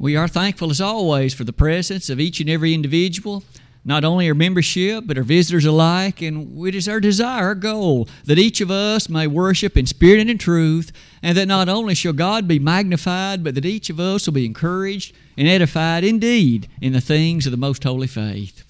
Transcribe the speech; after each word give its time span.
We 0.00 0.14
are 0.14 0.28
thankful 0.28 0.70
as 0.70 0.80
always 0.80 1.34
for 1.34 1.42
the 1.42 1.52
presence 1.52 2.08
of 2.08 2.20
each 2.20 2.40
and 2.40 2.48
every 2.48 2.72
individual, 2.72 3.42
not 3.84 4.04
only 4.04 4.28
our 4.28 4.34
membership, 4.34 5.04
but 5.08 5.18
our 5.18 5.24
visitors 5.24 5.64
alike. 5.64 6.22
And 6.22 6.64
it 6.64 6.76
is 6.76 6.88
our 6.88 7.00
desire, 7.00 7.46
our 7.46 7.54
goal, 7.56 8.08
that 8.24 8.38
each 8.38 8.60
of 8.60 8.70
us 8.70 9.08
may 9.08 9.26
worship 9.26 9.76
in 9.76 9.86
spirit 9.86 10.20
and 10.20 10.30
in 10.30 10.38
truth, 10.38 10.92
and 11.20 11.36
that 11.36 11.48
not 11.48 11.68
only 11.68 11.96
shall 11.96 12.12
God 12.12 12.46
be 12.46 12.60
magnified, 12.60 13.42
but 13.42 13.56
that 13.56 13.66
each 13.66 13.90
of 13.90 13.98
us 13.98 14.26
will 14.26 14.34
be 14.34 14.46
encouraged 14.46 15.16
and 15.36 15.48
edified 15.48 16.04
indeed 16.04 16.68
in 16.80 16.92
the 16.92 17.00
things 17.00 17.44
of 17.44 17.50
the 17.50 17.56
most 17.56 17.82
holy 17.82 18.06
faith. 18.06 18.62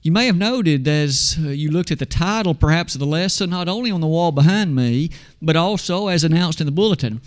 You 0.00 0.12
may 0.12 0.24
have 0.24 0.36
noted 0.36 0.88
as 0.88 1.36
uh, 1.38 1.48
you 1.48 1.70
looked 1.70 1.90
at 1.90 1.98
the 1.98 2.06
title, 2.06 2.54
perhaps, 2.54 2.94
of 2.94 2.98
the 2.98 3.06
lesson, 3.06 3.50
not 3.50 3.68
only 3.68 3.90
on 3.90 4.00
the 4.00 4.06
wall 4.06 4.32
behind 4.32 4.74
me, 4.74 5.10
but 5.42 5.56
also 5.56 6.08
as 6.08 6.24
announced 6.24 6.60
in 6.60 6.66
the 6.66 6.72
bulletin 6.72 7.20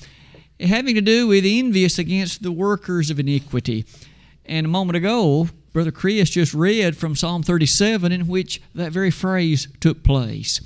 having 0.59 0.95
to 0.95 1.01
do 1.01 1.27
with 1.27 1.45
envious 1.45 1.99
against 1.99 2.43
the 2.43 2.51
workers 2.51 3.09
of 3.09 3.19
iniquity. 3.19 3.85
And 4.45 4.65
a 4.65 4.69
moment 4.69 4.97
ago, 4.97 5.49
Brother 5.73 5.91
Chris 5.91 6.29
just 6.31 6.53
read 6.53 6.97
from 6.97 7.15
Psalm 7.15 7.43
37 7.43 8.11
in 8.11 8.27
which 8.27 8.61
that 8.73 8.91
very 8.91 9.11
phrase 9.11 9.67
took 9.79 10.03
place. 10.03 10.61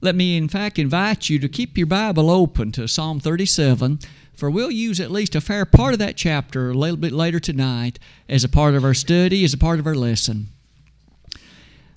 Let 0.00 0.14
me, 0.14 0.36
in 0.36 0.48
fact, 0.48 0.78
invite 0.78 1.30
you 1.30 1.38
to 1.38 1.48
keep 1.48 1.78
your 1.78 1.86
Bible 1.86 2.30
open 2.30 2.72
to 2.72 2.88
Psalm 2.88 3.20
37, 3.20 4.00
for 4.34 4.50
we'll 4.50 4.70
use 4.70 5.00
at 5.00 5.10
least 5.10 5.34
a 5.34 5.40
fair 5.40 5.64
part 5.64 5.92
of 5.92 5.98
that 6.00 6.16
chapter 6.16 6.70
a 6.70 6.74
little 6.74 6.96
bit 6.96 7.12
later 7.12 7.40
tonight 7.40 7.98
as 8.28 8.44
a 8.44 8.48
part 8.48 8.74
of 8.74 8.84
our 8.84 8.94
study, 8.94 9.44
as 9.44 9.54
a 9.54 9.58
part 9.58 9.78
of 9.78 9.86
our 9.86 9.94
lesson. 9.94 10.48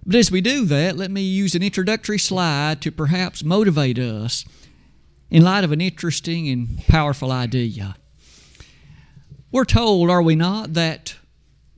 But 0.05 0.16
as 0.16 0.32
we 0.32 0.41
do 0.41 0.66
that, 0.66 0.98
let 0.98 1.12
me 1.12 1.21
use 1.21 1.55
an 1.55 1.63
introductory 1.63 2.20
slide 2.20 2.82
to 2.82 2.91
perhaps 2.91 3.44
motivate 3.44 3.99
us 3.99 4.46
in 5.30 5.44
light 5.44 5.64
of 5.64 5.72
an 5.72 5.82
interesting 5.82 6.48
and 6.50 6.86
powerful 6.88 7.32
idea. 7.32 7.96
We're 9.52 9.66
told, 9.66 10.10
are 10.10 10.22
we 10.22 10.36
not, 10.36 10.74
that 10.74 11.16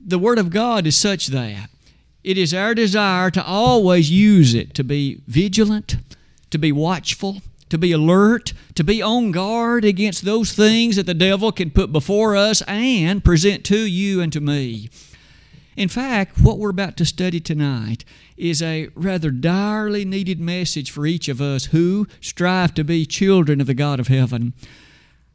the 0.00 0.18
Word 0.18 0.38
of 0.38 0.50
God 0.50 0.86
is 0.86 0.96
such 0.96 1.28
that 1.28 1.70
it 2.24 2.38
is 2.38 2.54
our 2.54 2.74
desire 2.74 3.30
to 3.30 3.44
always 3.44 4.10
use 4.10 4.54
it 4.54 4.74
to 4.74 4.84
be 4.84 5.22
vigilant, 5.26 5.96
to 6.50 6.58
be 6.58 6.70
watchful, 6.70 7.42
to 7.68 7.78
be 7.78 7.92
alert, 7.92 8.52
to 8.74 8.84
be 8.84 9.00
on 9.02 9.32
guard 9.32 9.84
against 9.84 10.24
those 10.24 10.52
things 10.52 10.96
that 10.96 11.06
the 11.06 11.14
devil 11.14 11.50
can 11.50 11.70
put 11.70 11.90
before 11.90 12.36
us 12.36 12.62
and 12.68 13.24
present 13.24 13.64
to 13.64 13.78
you 13.78 14.20
and 14.20 14.32
to 14.32 14.40
me. 14.40 14.88
In 15.76 15.88
fact, 15.88 16.38
what 16.38 16.58
we're 16.58 16.70
about 16.70 16.96
to 16.98 17.04
study 17.06 17.40
tonight 17.40 18.04
is 18.36 18.60
a 18.60 18.88
rather 18.94 19.30
direly 19.30 20.04
needed 20.04 20.38
message 20.38 20.90
for 20.90 21.06
each 21.06 21.28
of 21.28 21.40
us 21.40 21.66
who 21.66 22.06
strive 22.20 22.74
to 22.74 22.84
be 22.84 23.06
children 23.06 23.60
of 23.60 23.66
the 23.66 23.74
God 23.74 23.98
of 23.98 24.08
heaven. 24.08 24.52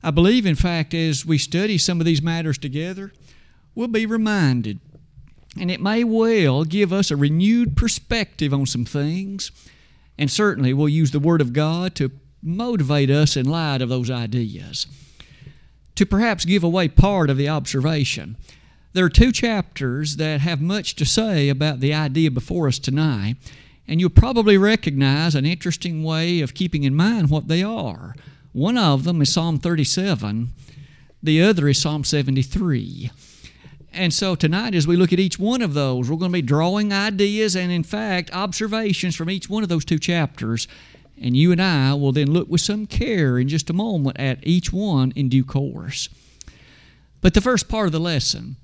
I 0.04 0.12
believe, 0.12 0.46
in 0.46 0.56
fact, 0.56 0.94
as 0.94 1.26
we 1.26 1.40
study 1.40 1.78
some 1.80 2.00
of 2.00 2.06
these 2.06 2.22
matters 2.22 2.60
together, 2.60 3.12
we'll 3.74 3.88
be 3.88 4.06
reminded, 4.06 4.80
and 5.60 5.72
it 5.72 5.82
may 5.82 6.04
well 6.04 6.64
give 6.64 6.94
us 6.94 7.10
a 7.10 7.16
renewed 7.16 7.76
perspective 7.76 8.54
on 8.54 8.68
some 8.68 8.86
things, 8.86 9.52
and 10.20 10.30
certainly 10.30 10.72
we'll 10.72 10.88
use 10.88 11.12
the 11.12 11.20
Word 11.20 11.42
of 11.42 11.52
God 11.52 11.96
to 11.96 12.12
motivate 12.44 13.10
us 13.10 13.36
in 13.36 13.50
light 13.50 13.82
of 13.82 13.90
those 13.90 14.12
ideas. 14.12 14.86
To 15.96 16.06
perhaps 16.06 16.46
give 16.46 16.64
away 16.64 16.90
part 16.90 17.32
of 17.32 17.38
the 17.38 17.50
observation, 17.50 18.38
there 18.98 19.06
are 19.06 19.10
two 19.10 19.32
chapters 19.32 20.16
that 20.16 20.42
have 20.42 20.60
much 20.60 20.96
to 20.96 21.06
say 21.06 21.50
about 21.50 21.82
the 21.82 21.94
idea 21.94 22.32
before 22.32 22.68
us 22.68 22.80
tonight, 22.80 23.36
and 23.88 24.02
you'll 24.02 24.10
probably 24.10 24.58
recognize 24.58 25.36
an 25.36 25.46
interesting 25.46 26.04
way 26.04 26.42
of 26.42 26.56
keeping 26.56 26.84
in 26.84 26.96
mind 26.96 27.30
what 27.30 27.48
they 27.48 27.62
are. 27.62 28.16
One 28.54 28.76
of 28.76 29.04
them 29.04 29.22
is 29.22 29.32
Psalm 29.32 29.60
37, 29.60 30.50
the 31.22 31.44
other 31.44 31.68
is 31.68 31.80
Psalm 31.80 32.04
73. 32.04 33.12
And 33.94 34.12
so 34.12 34.34
tonight, 34.34 34.74
as 34.74 34.88
we 34.88 34.96
look 34.96 35.14
at 35.14 35.20
each 35.20 35.38
one 35.38 35.62
of 35.62 35.76
those, 35.76 36.10
we're 36.10 36.18
going 36.18 36.32
to 36.32 36.38
be 36.38 36.42
drawing 36.42 36.92
ideas 36.92 37.56
and, 37.56 37.72
in 37.72 37.84
fact, 37.84 38.34
observations 38.34 39.16
from 39.16 39.30
each 39.30 39.48
one 39.48 39.62
of 39.62 39.70
those 39.70 39.86
two 39.86 40.00
chapters. 40.00 40.68
And 41.22 41.38
you 41.38 41.52
and 41.52 41.62
I 41.62 41.94
will 41.94 42.14
then 42.14 42.32
look 42.32 42.50
with 42.50 42.62
some 42.62 42.88
care 42.88 43.38
in 43.38 43.48
just 43.48 43.70
a 43.70 43.74
moment 43.74 44.20
at 44.20 44.40
each 44.42 44.74
one 44.74 45.14
in 45.16 45.30
due 45.30 45.46
course. 45.46 46.10
But 47.22 47.36
the 47.36 47.42
first 47.42 47.70
part 47.70 47.86
of 47.86 47.92
the 47.92 48.00
lesson 48.00 48.56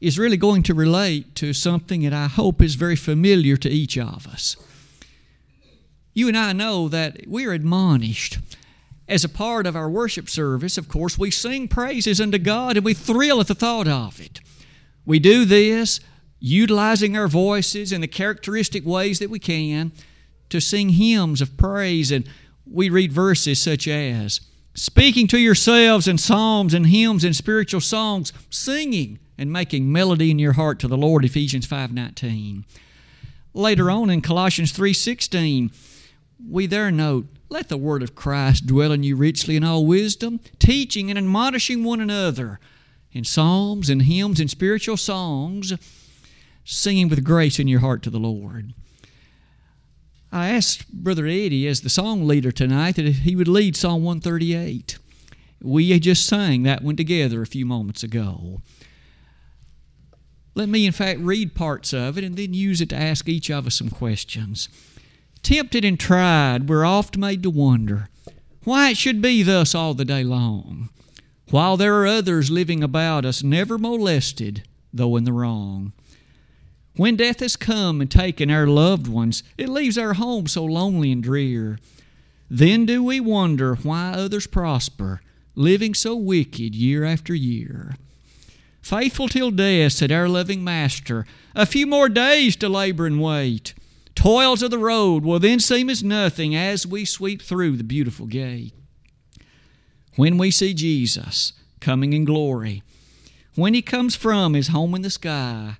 is 0.00 0.18
really 0.18 0.36
going 0.36 0.62
to 0.64 0.74
relate 0.74 1.34
to 1.36 1.52
something 1.52 2.02
that 2.02 2.12
I 2.12 2.26
hope 2.26 2.60
is 2.60 2.74
very 2.74 2.96
familiar 2.96 3.56
to 3.56 3.70
each 3.70 3.96
of 3.96 4.26
us. 4.26 4.56
You 6.12 6.28
and 6.28 6.36
I 6.36 6.52
know 6.52 6.88
that 6.88 7.26
we 7.26 7.46
are 7.46 7.52
admonished 7.52 8.38
as 9.08 9.24
a 9.24 9.28
part 9.28 9.66
of 9.66 9.76
our 9.76 9.88
worship 9.88 10.28
service. 10.28 10.76
Of 10.78 10.88
course, 10.88 11.18
we 11.18 11.30
sing 11.30 11.68
praises 11.68 12.20
unto 12.20 12.38
God 12.38 12.76
and 12.76 12.84
we 12.84 12.94
thrill 12.94 13.40
at 13.40 13.48
the 13.48 13.54
thought 13.54 13.88
of 13.88 14.20
it. 14.20 14.40
We 15.04 15.18
do 15.18 15.44
this 15.44 16.00
utilizing 16.38 17.16
our 17.16 17.28
voices 17.28 17.92
in 17.92 18.00
the 18.00 18.08
characteristic 18.08 18.84
ways 18.84 19.18
that 19.18 19.30
we 19.30 19.38
can 19.38 19.92
to 20.50 20.60
sing 20.60 20.90
hymns 20.90 21.40
of 21.40 21.56
praise. 21.56 22.10
And 22.10 22.28
we 22.70 22.88
read 22.90 23.12
verses 23.12 23.62
such 23.62 23.88
as, 23.88 24.40
Speaking 24.74 25.26
to 25.28 25.38
yourselves 25.38 26.06
in 26.06 26.18
psalms 26.18 26.74
and 26.74 26.86
hymns 26.86 27.24
and 27.24 27.34
spiritual 27.34 27.80
songs, 27.80 28.32
singing 28.50 29.18
and 29.38 29.52
making 29.52 29.90
melody 29.90 30.30
in 30.30 30.38
your 30.38 30.54
heart 30.54 30.78
to 30.80 30.88
the 30.88 30.96
Lord, 30.96 31.24
Ephesians 31.24 31.66
5.19. 31.66 32.64
Later 33.54 33.90
on 33.90 34.10
in 34.10 34.20
Colossians 34.20 34.72
3.16, 34.72 35.72
we 36.48 36.66
there 36.66 36.90
note, 36.90 37.26
Let 37.48 37.68
the 37.68 37.76
word 37.76 38.02
of 38.02 38.14
Christ 38.14 38.66
dwell 38.66 38.92
in 38.92 39.02
you 39.02 39.16
richly 39.16 39.56
in 39.56 39.64
all 39.64 39.86
wisdom, 39.86 40.40
teaching 40.58 41.10
and 41.10 41.18
admonishing 41.18 41.82
one 41.82 42.00
another 42.00 42.60
in 43.12 43.24
psalms 43.24 43.88
and 43.88 44.02
hymns 44.02 44.40
and 44.40 44.50
spiritual 44.50 44.98
songs, 44.98 45.72
singing 46.64 47.08
with 47.08 47.24
grace 47.24 47.58
in 47.58 47.68
your 47.68 47.80
heart 47.80 48.02
to 48.02 48.10
the 48.10 48.18
Lord. 48.18 48.74
I 50.30 50.48
asked 50.48 50.92
Brother 50.92 51.26
Eddie 51.26 51.66
as 51.66 51.80
the 51.80 51.88
song 51.88 52.26
leader 52.26 52.52
tonight 52.52 52.96
that 52.96 53.06
he 53.06 53.34
would 53.34 53.48
lead 53.48 53.74
Psalm 53.74 54.04
138. 54.04 54.98
We 55.62 55.98
just 55.98 56.26
sang 56.26 56.62
that 56.64 56.82
one 56.82 56.96
together 56.96 57.40
a 57.40 57.46
few 57.46 57.64
moments 57.64 58.02
ago. 58.02 58.60
Let 60.56 60.70
me, 60.70 60.86
in 60.86 60.92
fact, 60.92 61.20
read 61.20 61.54
parts 61.54 61.92
of 61.92 62.16
it 62.16 62.24
and 62.24 62.34
then 62.34 62.54
use 62.54 62.80
it 62.80 62.88
to 62.88 62.96
ask 62.96 63.28
each 63.28 63.50
of 63.50 63.66
us 63.66 63.74
some 63.74 63.90
questions. 63.90 64.70
Tempted 65.42 65.84
and 65.84 66.00
tried, 66.00 66.66
we're 66.66 66.84
oft 66.84 67.18
made 67.18 67.42
to 67.42 67.50
wonder 67.50 68.08
why 68.64 68.90
it 68.90 68.96
should 68.96 69.20
be 69.20 69.42
thus 69.42 69.74
all 69.74 69.92
the 69.92 70.04
day 70.04 70.24
long, 70.24 70.88
while 71.50 71.76
there 71.76 71.94
are 72.00 72.06
others 72.06 72.50
living 72.50 72.82
about 72.82 73.26
us 73.26 73.42
never 73.42 73.76
molested, 73.76 74.64
though 74.92 75.14
in 75.16 75.24
the 75.24 75.32
wrong. 75.32 75.92
When 76.96 77.16
death 77.16 77.40
has 77.40 77.54
come 77.54 78.00
and 78.00 78.10
taken 78.10 78.50
our 78.50 78.66
loved 78.66 79.06
ones, 79.06 79.42
it 79.58 79.68
leaves 79.68 79.98
our 79.98 80.14
home 80.14 80.46
so 80.46 80.64
lonely 80.64 81.12
and 81.12 81.22
drear. 81.22 81.78
Then 82.48 82.86
do 82.86 83.04
we 83.04 83.20
wonder 83.20 83.74
why 83.74 84.12
others 84.12 84.46
prosper, 84.46 85.20
living 85.54 85.92
so 85.92 86.16
wicked 86.16 86.74
year 86.74 87.04
after 87.04 87.34
year. 87.34 87.96
Faithful 88.86 89.26
till 89.26 89.50
death, 89.50 89.94
said 89.94 90.12
our 90.12 90.28
loving 90.28 90.62
Master, 90.62 91.26
a 91.56 91.66
few 91.66 91.88
more 91.88 92.08
days 92.08 92.54
to 92.54 92.68
labor 92.68 93.04
and 93.04 93.20
wait. 93.20 93.74
Toils 94.14 94.62
of 94.62 94.70
the 94.70 94.78
road 94.78 95.24
will 95.24 95.40
then 95.40 95.58
seem 95.58 95.90
as 95.90 96.04
nothing 96.04 96.54
as 96.54 96.86
we 96.86 97.04
sweep 97.04 97.42
through 97.42 97.76
the 97.76 97.82
beautiful 97.82 98.26
gate. 98.26 98.72
When 100.14 100.38
we 100.38 100.52
see 100.52 100.72
Jesus 100.72 101.52
coming 101.80 102.12
in 102.12 102.24
glory, 102.24 102.84
when 103.56 103.74
he 103.74 103.82
comes 103.82 104.14
from 104.14 104.54
his 104.54 104.68
home 104.68 104.94
in 104.94 105.02
the 105.02 105.10
sky, 105.10 105.78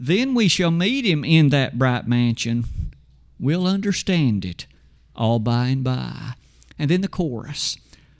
then 0.00 0.32
we 0.32 0.48
shall 0.48 0.70
meet 0.70 1.04
him 1.04 1.26
in 1.26 1.50
that 1.50 1.78
bright 1.78 2.08
mansion. 2.08 2.64
We'll 3.38 3.66
understand 3.66 4.46
it 4.46 4.66
all 5.14 5.38
by 5.38 5.66
and 5.66 5.84
by. 5.84 6.32
And 6.78 6.90
then 6.90 7.02
the 7.02 7.08
chorus. 7.08 7.76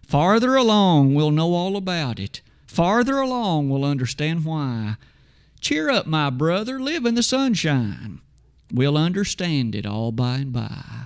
Farther 0.06 0.54
along, 0.54 1.14
we'll 1.14 1.30
know 1.30 1.54
all 1.54 1.78
about 1.78 2.20
it. 2.20 2.42
Farther 2.72 3.18
along, 3.18 3.68
we'll 3.68 3.84
understand 3.84 4.46
why. 4.46 4.96
Cheer 5.60 5.90
up, 5.90 6.06
my 6.06 6.30
brother, 6.30 6.80
live 6.80 7.04
in 7.04 7.14
the 7.14 7.22
sunshine. 7.22 8.22
We'll 8.72 8.96
understand 8.96 9.74
it 9.74 9.84
all 9.84 10.10
by 10.10 10.36
and 10.36 10.54
by. 10.54 11.04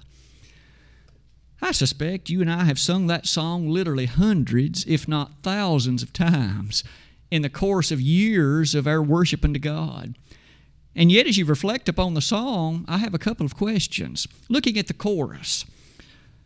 I 1.61 1.73
suspect 1.73 2.31
you 2.31 2.41
and 2.41 2.49
I 2.49 2.67
have 2.67 2.79
sung 2.79 3.09
that 3.09 3.27
song 3.27 3.69
literally 3.69 4.07
hundreds, 4.07 4.85
if 4.87 5.09
not 5.09 5.43
thousands, 5.43 6.05
of 6.05 6.13
times 6.13 6.85
in 7.33 7.43
the 7.43 7.51
course 7.51 7.91
of 7.91 8.01
years 8.01 8.77
of 8.77 8.87
our 8.87 9.03
worship 9.03 9.45
unto 9.45 9.59
God. 9.59 10.17
And 10.95 11.11
yet, 11.11 11.27
as 11.27 11.37
you 11.37 11.45
reflect 11.45 11.89
upon 11.89 12.15
the 12.15 12.21
song, 12.21 12.85
I 12.87 12.99
have 12.99 13.13
a 13.13 13.19
couple 13.19 13.45
of 13.45 13.57
questions. 13.57 14.29
Looking 14.49 14.79
at 14.79 14.87
the 14.87 14.95
chorus, 14.95 15.65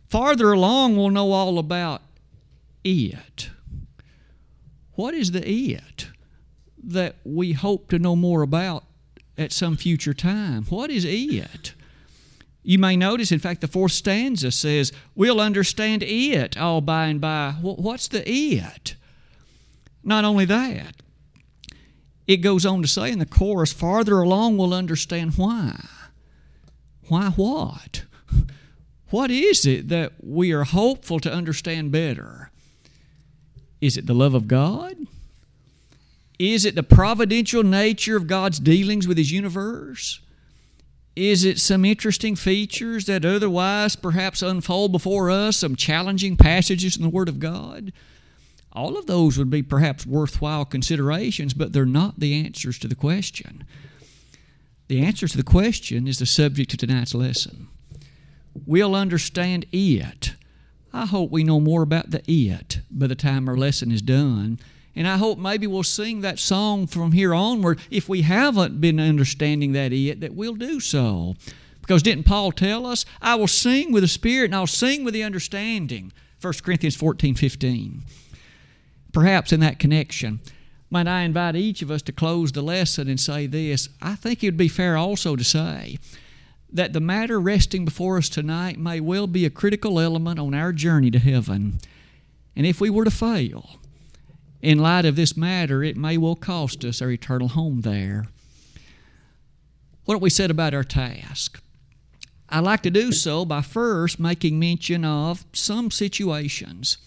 farther 0.09 0.51
along, 0.51 0.97
we'll 0.97 1.11
know 1.11 1.31
all 1.31 1.59
about 1.59 2.01
it. 2.83 3.51
What 5.01 5.15
is 5.15 5.31
the 5.31 5.43
it 5.49 6.09
that 6.83 7.15
we 7.23 7.53
hope 7.53 7.89
to 7.89 7.97
know 7.97 8.15
more 8.15 8.43
about 8.43 8.83
at 9.35 9.51
some 9.51 9.75
future 9.75 10.13
time? 10.13 10.65
What 10.65 10.91
is 10.91 11.05
it? 11.05 11.73
You 12.61 12.77
may 12.77 12.95
notice, 12.95 13.31
in 13.31 13.39
fact, 13.39 13.61
the 13.61 13.67
fourth 13.67 13.93
stanza 13.93 14.51
says, 14.51 14.91
We'll 15.15 15.41
understand 15.41 16.03
it 16.03 16.55
all 16.55 16.81
by 16.81 17.07
and 17.07 17.19
by. 17.19 17.55
What's 17.61 18.09
the 18.09 18.21
it? 18.29 18.93
Not 20.03 20.23
only 20.23 20.45
that, 20.45 20.97
it 22.27 22.37
goes 22.37 22.63
on 22.63 22.83
to 22.83 22.87
say 22.87 23.11
in 23.11 23.17
the 23.17 23.25
chorus, 23.25 23.73
farther 23.73 24.19
along 24.19 24.59
we'll 24.59 24.71
understand 24.71 25.33
why. 25.33 25.83
Why 27.07 27.31
what? 27.31 28.03
What 29.09 29.31
is 29.31 29.65
it 29.65 29.89
that 29.89 30.13
we 30.23 30.51
are 30.51 30.63
hopeful 30.63 31.19
to 31.21 31.33
understand 31.33 31.91
better? 31.91 32.50
Is 33.81 33.97
it 33.97 34.05
the 34.05 34.13
love 34.13 34.33
of 34.35 34.47
God? 34.47 34.95
Is 36.39 36.65
it 36.65 36.75
the 36.75 36.83
providential 36.83 37.63
nature 37.63 38.15
of 38.15 38.27
God's 38.27 38.59
dealings 38.59 39.07
with 39.07 39.17
His 39.17 39.31
universe? 39.31 40.21
Is 41.15 41.43
it 41.43 41.59
some 41.59 41.83
interesting 41.83 42.35
features 42.35 43.05
that 43.05 43.25
otherwise 43.25 43.95
perhaps 43.95 44.41
unfold 44.41 44.91
before 44.91 45.29
us, 45.29 45.57
some 45.57 45.75
challenging 45.75 46.37
passages 46.37 46.95
in 46.95 47.03
the 47.03 47.09
Word 47.09 47.27
of 47.27 47.39
God? 47.39 47.91
All 48.71 48.97
of 48.97 49.05
those 49.05 49.37
would 49.37 49.49
be 49.49 49.61
perhaps 49.61 50.05
worthwhile 50.05 50.63
considerations, 50.63 51.53
but 51.53 51.73
they're 51.73 51.85
not 51.85 52.19
the 52.19 52.45
answers 52.45 52.79
to 52.79 52.87
the 52.87 52.95
question. 52.95 53.65
The 54.87 55.01
answer 55.01 55.27
to 55.27 55.37
the 55.37 55.43
question 55.43 56.07
is 56.07 56.19
the 56.19 56.25
subject 56.25 56.73
of 56.73 56.79
tonight's 56.79 57.13
lesson. 57.13 57.67
We'll 58.65 58.95
understand 58.95 59.65
it. 59.71 60.35
I 60.93 61.05
hope 61.05 61.31
we 61.31 61.43
know 61.43 61.59
more 61.59 61.81
about 61.81 62.11
the 62.11 62.21
it 62.27 62.79
by 62.89 63.07
the 63.07 63.15
time 63.15 63.47
our 63.47 63.57
lesson 63.57 63.91
is 63.91 64.01
done. 64.01 64.59
And 64.95 65.07
I 65.07 65.17
hope 65.17 65.37
maybe 65.37 65.67
we'll 65.67 65.83
sing 65.83 66.21
that 66.21 66.37
song 66.37 66.85
from 66.85 67.13
here 67.13 67.33
onward. 67.33 67.79
If 67.89 68.09
we 68.09 68.23
haven't 68.23 68.81
been 68.81 68.99
understanding 68.99 69.71
that 69.71 69.93
it, 69.93 70.19
that 70.19 70.33
we'll 70.33 70.55
do 70.55 70.81
so. 70.81 71.35
Because 71.79 72.03
didn't 72.03 72.25
Paul 72.25 72.51
tell 72.51 72.85
us, 72.85 73.05
I 73.21 73.35
will 73.35 73.47
sing 73.47 73.91
with 73.91 74.03
the 74.03 74.09
Spirit 74.09 74.45
and 74.45 74.55
I'll 74.55 74.67
sing 74.67 75.05
with 75.05 75.13
the 75.13 75.23
understanding? 75.23 76.11
1 76.41 76.53
Corinthians 76.63 76.95
14 76.95 77.35
15 77.35 78.03
perhaps 79.11 79.51
in 79.51 79.59
that 79.61 79.79
connection, 79.79 80.39
might 80.89 81.07
I 81.07 81.21
invite 81.21 81.55
each 81.55 81.81
of 81.81 81.91
us 81.91 82.01
to 82.03 82.11
close 82.11 82.51
the 82.51 82.61
lesson 82.61 83.07
and 83.07 83.19
say 83.19 83.47
this? 83.47 83.89
I 84.01 84.15
think 84.15 84.43
it 84.43 84.47
would 84.47 84.57
be 84.57 84.67
fair 84.67 84.97
also 84.97 85.35
to 85.35 85.43
say 85.43 85.97
that 86.71 86.93
the 86.93 86.99
matter 86.99 87.39
resting 87.39 87.85
before 87.85 88.17
us 88.17 88.29
tonight 88.29 88.79
may 88.79 88.99
well 88.99 89.27
be 89.27 89.45
a 89.45 89.49
critical 89.49 89.99
element 89.99 90.39
on 90.39 90.53
our 90.53 90.71
journey 90.71 91.11
to 91.11 91.19
heaven. 91.19 91.79
And 92.55 92.65
if 92.65 92.79
we 92.79 92.89
were 92.89 93.05
to 93.05 93.11
fail, 93.11 93.79
in 94.61 94.79
light 94.79 95.05
of 95.05 95.15
this 95.15 95.35
matter, 95.35 95.83
it 95.83 95.97
may 95.97 96.17
well 96.17 96.35
cost 96.35 96.85
us 96.85 97.01
our 97.01 97.09
eternal 97.09 97.49
home 97.49 97.81
there. 97.81 98.27
What 100.05 100.15
have 100.15 100.21
we 100.21 100.29
said 100.29 100.51
about 100.51 100.73
our 100.73 100.83
task? 100.83 101.61
I 102.49 102.59
like 102.59 102.81
to 102.83 102.89
do 102.89 103.11
so 103.11 103.45
by 103.45 103.61
first 103.61 104.19
making 104.19 104.59
mention 104.59 105.05
of 105.05 105.45
some 105.53 105.89
situations 105.89 106.97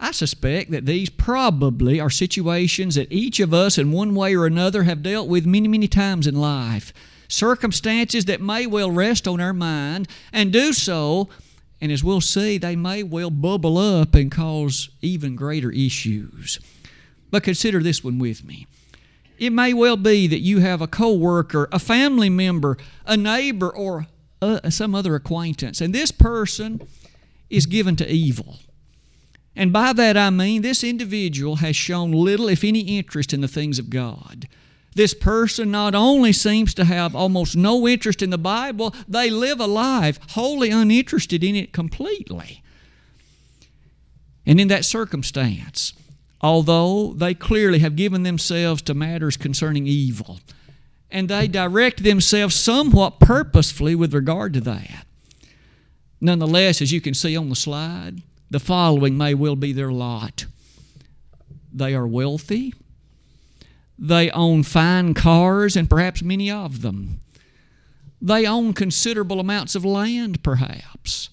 I 0.00 0.12
suspect 0.12 0.70
that 0.70 0.86
these 0.86 1.10
probably 1.10 1.98
are 2.00 2.10
situations 2.10 2.94
that 2.94 3.10
each 3.10 3.40
of 3.40 3.52
us, 3.52 3.78
in 3.78 3.90
one 3.90 4.14
way 4.14 4.36
or 4.36 4.46
another, 4.46 4.84
have 4.84 5.02
dealt 5.02 5.28
with 5.28 5.44
many, 5.44 5.66
many 5.66 5.88
times 5.88 6.26
in 6.26 6.36
life. 6.36 6.92
Circumstances 7.28 8.24
that 8.24 8.40
may 8.40 8.66
well 8.66 8.90
rest 8.90 9.28
on 9.28 9.40
our 9.40 9.52
mind 9.52 10.08
and 10.32 10.52
do 10.52 10.72
so, 10.72 11.28
and 11.80 11.92
as 11.92 12.02
we'll 12.02 12.22
see, 12.22 12.58
they 12.58 12.74
may 12.74 13.02
well 13.02 13.30
bubble 13.30 13.78
up 13.78 14.14
and 14.14 14.32
cause 14.32 14.90
even 15.02 15.36
greater 15.36 15.70
issues. 15.70 16.58
But 17.30 17.42
consider 17.42 17.82
this 17.82 18.02
one 18.02 18.18
with 18.18 18.44
me. 18.44 18.66
It 19.38 19.50
may 19.50 19.72
well 19.72 19.96
be 19.96 20.26
that 20.26 20.40
you 20.40 20.58
have 20.60 20.80
a 20.80 20.88
coworker, 20.88 21.68
a 21.70 21.78
family 21.78 22.30
member, 22.30 22.76
a 23.06 23.16
neighbor, 23.16 23.68
or 23.68 24.06
uh, 24.42 24.70
some 24.70 24.94
other 24.94 25.14
acquaintance, 25.14 25.80
and 25.80 25.94
this 25.94 26.10
person 26.10 26.80
is 27.50 27.66
given 27.66 27.96
to 27.96 28.10
evil. 28.10 28.58
And 29.54 29.72
by 29.72 29.92
that 29.92 30.16
I 30.16 30.30
mean 30.30 30.62
this 30.62 30.84
individual 30.84 31.56
has 31.56 31.76
shown 31.76 32.12
little, 32.12 32.48
if 32.48 32.62
any, 32.64 32.80
interest 32.80 33.32
in 33.32 33.40
the 33.40 33.48
things 33.48 33.78
of 33.78 33.90
God. 33.90 34.48
This 34.94 35.14
person 35.14 35.70
not 35.70 35.94
only 35.94 36.32
seems 36.32 36.74
to 36.74 36.84
have 36.84 37.14
almost 37.14 37.56
no 37.56 37.86
interest 37.86 38.22
in 38.22 38.30
the 38.30 38.38
Bible, 38.38 38.94
they 39.06 39.30
live 39.30 39.60
a 39.60 39.66
life 39.66 40.18
wholly 40.30 40.70
uninterested 40.70 41.44
in 41.44 41.54
it 41.54 41.72
completely. 41.72 42.62
And 44.44 44.58
in 44.58 44.68
that 44.68 44.84
circumstance, 44.84 45.92
although 46.40 47.12
they 47.12 47.34
clearly 47.34 47.80
have 47.80 47.96
given 47.96 48.22
themselves 48.22 48.82
to 48.82 48.94
matters 48.94 49.36
concerning 49.36 49.86
evil, 49.86 50.40
and 51.10 51.28
they 51.28 51.48
direct 51.48 52.02
themselves 52.02 52.54
somewhat 52.54 53.20
purposefully 53.20 53.94
with 53.94 54.14
regard 54.14 54.54
to 54.54 54.60
that, 54.62 55.06
nonetheless, 56.20 56.82
as 56.82 56.92
you 56.92 57.00
can 57.00 57.14
see 57.14 57.36
on 57.36 57.50
the 57.50 57.56
slide, 57.56 58.22
the 58.50 58.58
following 58.58 59.16
may 59.16 59.34
well 59.34 59.56
be 59.56 59.72
their 59.72 59.92
lot. 59.92 60.46
They 61.72 61.94
are 61.94 62.06
wealthy. 62.06 62.72
They 63.98 64.30
own 64.30 64.62
fine 64.62 65.14
cars, 65.14 65.76
and 65.76 65.90
perhaps 65.90 66.22
many 66.22 66.50
of 66.50 66.82
them. 66.82 67.20
They 68.20 68.46
own 68.46 68.72
considerable 68.72 69.40
amounts 69.40 69.74
of 69.74 69.84
land, 69.84 70.42
perhaps. 70.42 71.30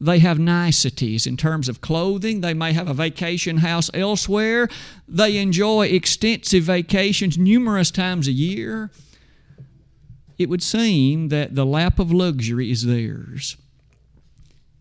They 0.00 0.18
have 0.18 0.38
niceties 0.38 1.28
in 1.28 1.36
terms 1.36 1.68
of 1.68 1.80
clothing. 1.80 2.40
They 2.40 2.54
may 2.54 2.72
have 2.72 2.88
a 2.88 2.94
vacation 2.94 3.58
house 3.58 3.88
elsewhere. 3.94 4.68
They 5.06 5.38
enjoy 5.38 5.86
extensive 5.86 6.64
vacations 6.64 7.38
numerous 7.38 7.92
times 7.92 8.26
a 8.26 8.32
year. 8.32 8.90
It 10.38 10.48
would 10.48 10.62
seem 10.62 11.28
that 11.28 11.54
the 11.54 11.64
lap 11.64 12.00
of 12.00 12.10
luxury 12.10 12.70
is 12.70 12.84
theirs. 12.84 13.56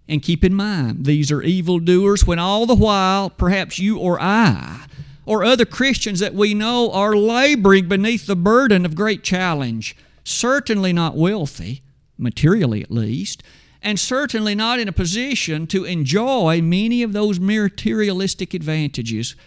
And 0.08 0.24
keep 0.24 0.44
in 0.44 0.56
mind, 0.56 1.06
these 1.06 1.32
are 1.32 1.44
evildoers 1.44 2.26
when 2.26 2.40
all 2.40 2.66
the 2.66 2.74
while, 2.74 3.30
perhaps 3.30 3.78
you 3.78 4.00
or 4.00 4.20
I, 4.20 4.88
or 5.32 5.46
other 5.46 5.64
Christians 5.64 6.20
that 6.20 6.34
we 6.34 6.54
know 6.54 6.92
are 6.92 7.16
laboring 7.16 7.88
beneath 7.88 8.28
the 8.28 8.36
burden 8.36 8.86
of 8.86 8.96
great 8.96 9.24
challenge, 9.24 9.96
certainly 10.26 10.92
not 10.92 11.16
wealthy, 11.16 11.84
materially 12.18 12.82
at 12.82 12.92
least, 12.92 13.42
and 13.82 13.98
certainly 13.98 14.54
not 14.54 14.78
in 14.78 14.90
a 14.90 14.92
position 14.92 15.68
to 15.68 15.86
enjoy 15.86 16.62
many 16.62 17.02
of 17.02 17.14
those 17.14 17.40
materialistic 17.40 18.54
advantages 18.54 19.38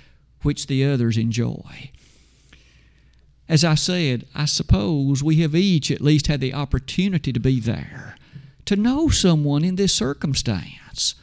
which 0.41 0.69
the 0.69 0.83
others 0.87 1.19
enjoy. 1.19 1.91
As 3.47 3.63
I 3.63 3.75
said, 3.75 4.27
I 4.35 4.47
suppose 4.47 5.23
we 5.23 5.43
have 5.43 5.55
each 5.55 5.91
at 5.91 6.01
least 6.01 6.29
had 6.29 6.41
the 6.41 6.55
opportunity 6.55 7.31
to 7.31 7.41
be 7.41 7.61
there 7.61 8.17
to 8.65 8.75
know 8.75 9.11
someone 9.11 9.63
in 9.63 9.77
this 9.77 9.93
circumstance. 9.93 11.15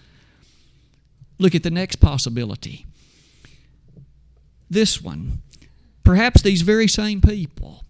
Look 1.40 1.56
at 1.56 1.64
the 1.64 1.72
next 1.72 1.96
possibility. 1.96 2.86
This 4.72 5.02
one. 5.02 5.42
Perhaps 6.06 6.42
these 6.42 6.62
very 6.62 6.88
same 6.88 7.20
people, 7.20 7.84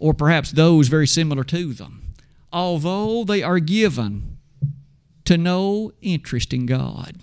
or 0.00 0.12
perhaps 0.12 0.50
those 0.50 0.88
very 0.88 1.06
similar 1.06 1.44
to 1.44 1.72
them, 1.72 2.14
although 2.52 3.22
they 3.22 3.40
are 3.40 3.60
given 3.60 4.36
to 5.24 5.38
no 5.38 5.92
interest 6.02 6.52
in 6.52 6.66
God. 6.66 7.20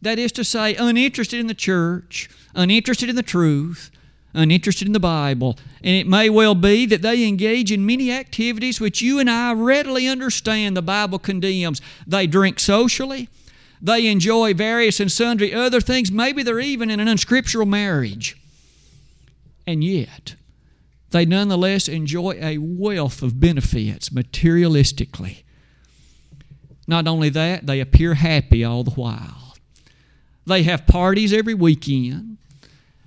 That 0.00 0.18
is 0.18 0.32
to 0.32 0.44
say, 0.44 0.74
uninterested 0.74 1.38
in 1.38 1.48
the 1.48 1.54
church, 1.54 2.30
uninterested 2.54 3.10
in 3.10 3.16
the 3.16 3.22
truth, 3.22 3.90
uninterested 4.32 4.86
in 4.86 4.94
the 4.94 5.00
Bible. 5.00 5.58
And 5.82 5.94
it 5.94 6.06
may 6.06 6.30
well 6.30 6.54
be 6.54 6.86
that 6.86 7.02
they 7.02 7.28
engage 7.28 7.70
in 7.70 7.84
many 7.84 8.10
activities 8.10 8.80
which 8.80 9.02
you 9.02 9.18
and 9.18 9.28
I 9.28 9.52
readily 9.52 10.08
understand 10.08 10.74
the 10.74 10.82
Bible 10.82 11.18
condemns. 11.18 11.82
They 12.06 12.26
drink 12.26 12.58
socially, 12.58 13.28
they 13.84 14.06
enjoy 14.06 14.54
various 14.54 14.98
and 14.98 15.12
sundry 15.12 15.52
other 15.52 15.78
things. 15.78 16.10
Maybe 16.10 16.42
they're 16.42 16.58
even 16.58 16.90
in 16.90 17.00
an 17.00 17.06
unscriptural 17.06 17.66
marriage. 17.66 18.34
And 19.66 19.84
yet, 19.84 20.36
they 21.10 21.26
nonetheless 21.26 21.86
enjoy 21.86 22.38
a 22.40 22.56
wealth 22.56 23.22
of 23.22 23.38
benefits 23.38 24.08
materialistically. 24.08 25.42
Not 26.88 27.06
only 27.06 27.28
that, 27.28 27.66
they 27.66 27.78
appear 27.78 28.14
happy 28.14 28.64
all 28.64 28.84
the 28.84 28.92
while. 28.92 29.54
They 30.46 30.62
have 30.62 30.86
parties 30.86 31.34
every 31.34 31.54
weekend. 31.54 32.38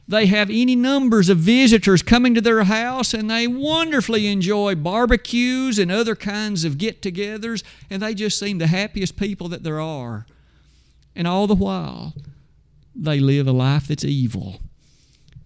They 0.07 0.27
have 0.27 0.51
any 0.51 0.75
numbers 0.75 1.27
of 1.27 1.39
visitors 1.39 2.03
coming 2.03 2.35
to 2.35 2.41
their 2.41 2.63
house, 2.65 3.15
and 3.15 3.31
they 3.31 3.47
wonderfully 3.47 4.27
enjoy 4.27 4.75
barbecues 4.75 5.79
and 5.79 5.91
other 5.91 6.15
kinds 6.15 6.63
of 6.63 6.77
get 6.77 7.01
togethers, 7.01 7.63
and 7.89 8.03
they 8.03 8.13
just 8.13 8.37
seem 8.37 8.59
the 8.59 8.67
happiest 8.67 9.17
people 9.17 9.49
that 9.49 9.63
there 9.63 9.81
are. 9.81 10.27
And 11.17 11.27
all 11.27 11.47
the 11.47 11.55
while, 11.55 12.13
they 12.95 13.19
live 13.19 13.45
a 13.45 13.51
life 13.51 13.89
that's 13.89 14.05
evil, 14.05 14.61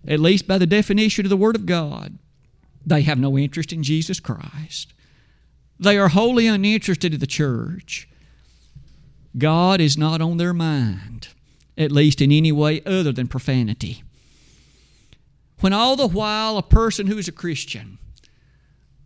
at 0.07 0.19
least 0.19 0.47
by 0.47 0.59
the 0.59 0.67
definition 0.67 1.25
of 1.25 1.31
the 1.31 1.37
Word 1.37 1.55
of 1.55 1.65
God. 1.65 2.19
They 2.85 3.01
have 3.01 3.17
no 3.17 3.35
interest 3.37 3.73
in 3.73 3.81
Jesus 3.81 4.19
Christ. 4.19 4.93
They 5.79 5.97
are 5.97 6.09
wholly 6.09 6.45
uninterested 6.45 7.15
in 7.15 7.19
the 7.19 7.25
church. 7.25 8.07
God 9.35 9.81
is 9.81 9.97
not 9.97 10.21
on 10.21 10.37
their 10.37 10.53
mind, 10.53 11.29
at 11.75 11.91
least 11.91 12.21
in 12.21 12.31
any 12.31 12.51
way 12.51 12.83
other 12.85 13.11
than 13.11 13.27
profanity 13.27 14.03
when 15.61 15.73
all 15.73 15.95
the 15.95 16.07
while 16.07 16.57
a 16.57 16.63
person 16.63 17.07
who 17.07 17.17
is 17.17 17.27
a 17.27 17.31
Christian 17.31 17.99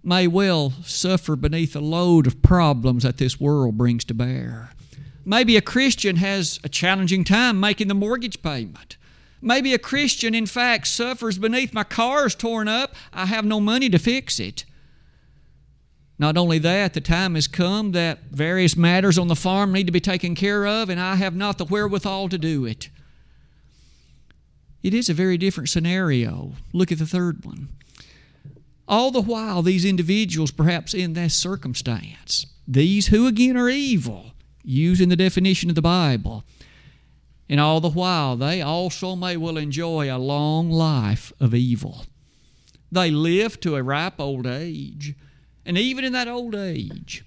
may 0.02 0.26
well 0.26 0.72
suffer 0.84 1.36
beneath 1.36 1.76
a 1.76 1.82
load 1.82 2.26
of 2.26 2.42
problems 2.42 3.04
that 3.04 3.18
this 3.18 3.40
world 3.40 3.78
brings 3.78 4.06
to 4.06 4.14
bear. 4.14 4.72
Maybe 5.26 5.58
a 5.58 5.62
Christian 5.62 6.18
has 6.18 6.60
a 6.64 6.70
challenging 6.70 7.24
time 7.24 7.60
making 7.60 7.88
the 7.88 7.96
mortgage 7.96 8.44
payment. 8.44 8.98
Maybe 9.42 9.74
a 9.74 9.80
Christian, 9.80 10.36
in 10.36 10.46
fact, 10.46 10.88
suffers 10.88 11.38
beneath 11.40 11.74
my 11.74 11.84
car 11.84 12.28
is 12.28 12.36
torn 12.36 12.68
up. 12.68 12.96
I 13.12 13.26
have 13.26 13.44
no 13.44 13.60
money 13.60 13.90
to 13.90 14.00
fix 14.00 14.40
it. 14.40 14.66
Not 16.18 16.38
only 16.38 16.60
that, 16.60 16.94
the 16.94 17.02
time 17.02 17.36
has 17.36 17.48
come 17.48 17.92
that 17.92 18.20
various 18.32 18.78
matters 18.78 19.18
on 19.18 19.28
the 19.28 19.36
farm 19.36 19.74
need 19.74 19.88
to 19.88 19.92
be 19.92 20.00
taken 20.00 20.34
care 20.34 20.66
of, 20.66 20.90
and 20.90 21.00
I 21.00 21.16
have 21.16 21.36
not 21.36 21.58
the 21.58 21.66
wherewithal 21.66 22.30
to 22.30 22.38
do 22.38 22.66
it. 22.66 22.90
It 24.82 24.94
is 24.94 25.10
a 25.10 25.14
very 25.14 25.38
different 25.38 25.70
scenario. 25.70 26.54
Look 26.72 26.92
at 26.92 27.00
the 27.00 27.08
third 27.08 27.44
one. 27.44 27.70
All 28.88 29.10
the 29.10 29.22
while, 29.22 29.64
these 29.64 29.84
individuals, 29.84 30.52
perhaps 30.52 30.94
in 30.94 31.14
that 31.14 31.32
circumstance, 31.32 32.46
these 32.68 33.08
who 33.08 33.26
again 33.28 33.58
are 33.58 33.68
evil, 33.68 34.35
using 34.66 35.10
the 35.10 35.16
definition 35.16 35.70
of 35.70 35.76
the 35.76 35.82
Bible, 35.82 36.44
and 37.48 37.60
all 37.60 37.80
the 37.80 37.90
while 37.90 38.36
they 38.36 38.62
also 38.62 39.16
may 39.16 39.38
well 39.38 39.58
enjoy 39.58 40.14
a 40.14 40.18
long 40.18 40.70
life 40.70 41.32
of 41.40 41.54
evil. 41.54 42.06
They 42.92 43.12
live 43.12 43.60
to 43.62 43.76
a 43.76 43.84
ripe 43.84 44.20
old 44.20 44.48
age, 44.48 45.16
and 45.66 45.78
even 45.78 46.04
in 46.04 46.14
that 46.14 46.28
old 46.28 46.56
age, 46.56 47.24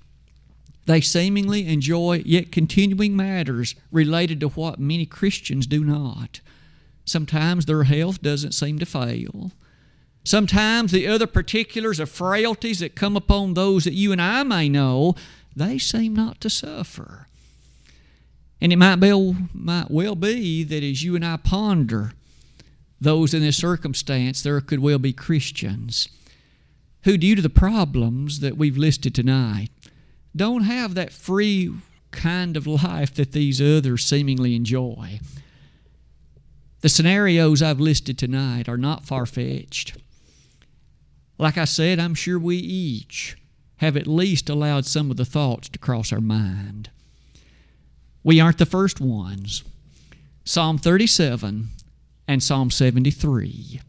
they 0.87 1.01
seemingly 1.03 1.67
enjoy 1.69 2.23
yet 2.25 2.51
continuing 2.51 3.15
matters 3.15 3.75
related 3.93 4.41
to 4.41 4.49
what 4.49 4.81
many 4.81 5.05
Christians 5.05 5.67
do 5.67 5.85
not. 5.85 6.41
Sometimes 7.05 7.67
their 7.67 7.85
health 7.85 8.23
doesn't 8.23 8.53
seem 8.53 8.79
to 8.79 8.87
fail. 8.87 9.53
Sometimes 10.25 10.93
the 10.93 11.07
other 11.07 11.27
particulars 11.27 12.01
of 12.01 12.11
frailties 12.11 12.81
that 12.81 12.95
come 12.95 13.17
upon 13.17 13.55
those 13.55 13.85
that 13.85 13.95
you 13.95 14.13
and 14.13 14.21
I 14.21 14.43
may 14.43 14.69
know, 14.69 15.15
they 15.55 15.79
seem 15.79 16.15
not 16.15 16.41
to 16.41 16.51
suffer. 16.51 17.28
And 18.61 18.73
it 18.73 18.77
might, 18.77 18.97
be, 18.97 19.37
might 19.55 19.91
well 19.91 20.17
be 20.17 20.65
that 20.65 20.83
as 20.83 21.03
you 21.03 21.15
and 21.15 21.25
I 21.25 21.37
ponder 21.37 22.13
those 23.01 23.33
in 23.33 23.43
this 23.43 23.57
circumstance, 23.57 24.43
there 24.43 24.61
could 24.61 24.81
well 24.81 24.99
be 24.99 25.13
Christians 25.13 26.09
who, 27.05 27.17
due 27.17 27.37
to 27.37 27.43
the 27.43 27.49
problems 27.49 28.41
that 28.41 28.57
we've 28.57 28.77
listed 28.77 29.15
tonight, 29.15 29.71
don't 30.35 30.65
have 30.65 30.95
that 30.95 31.13
free 31.13 31.73
kind 32.11 32.57
of 32.57 32.67
life 32.67 33.15
that 33.15 33.33
these 33.33 33.61
others 33.61 34.05
seemingly 34.05 34.55
enjoy. 34.55 35.21
The 36.81 36.89
scenarios 36.89 37.63
I've 37.63 37.81
listed 37.81 38.19
tonight 38.19 38.69
are 38.69 38.77
not 38.77 39.05
far 39.05 39.27
fetched. 39.27 39.97
Like 41.39 41.57
I 41.57 41.65
said, 41.65 41.99
I'm 41.99 42.15
sure 42.15 42.39
we 42.39 42.57
each 42.57 43.37
have 43.77 43.97
at 43.97 44.07
least 44.07 44.49
allowed 44.49 44.87
some 44.87 45.11
of 45.11 45.17
the 45.17 45.25
thoughts 45.25 45.69
to 45.69 45.79
cross 45.79 46.13
our 46.13 46.21
mind. 46.21 46.91
We 48.23 48.41
aren't 48.41 48.59
the 48.59 48.67
first 48.67 49.01
ones. 49.01 49.65
Psalm 50.45 50.79
37 50.79 51.69
and 52.27 52.43
Psalm 52.43 52.71
73 52.71 53.81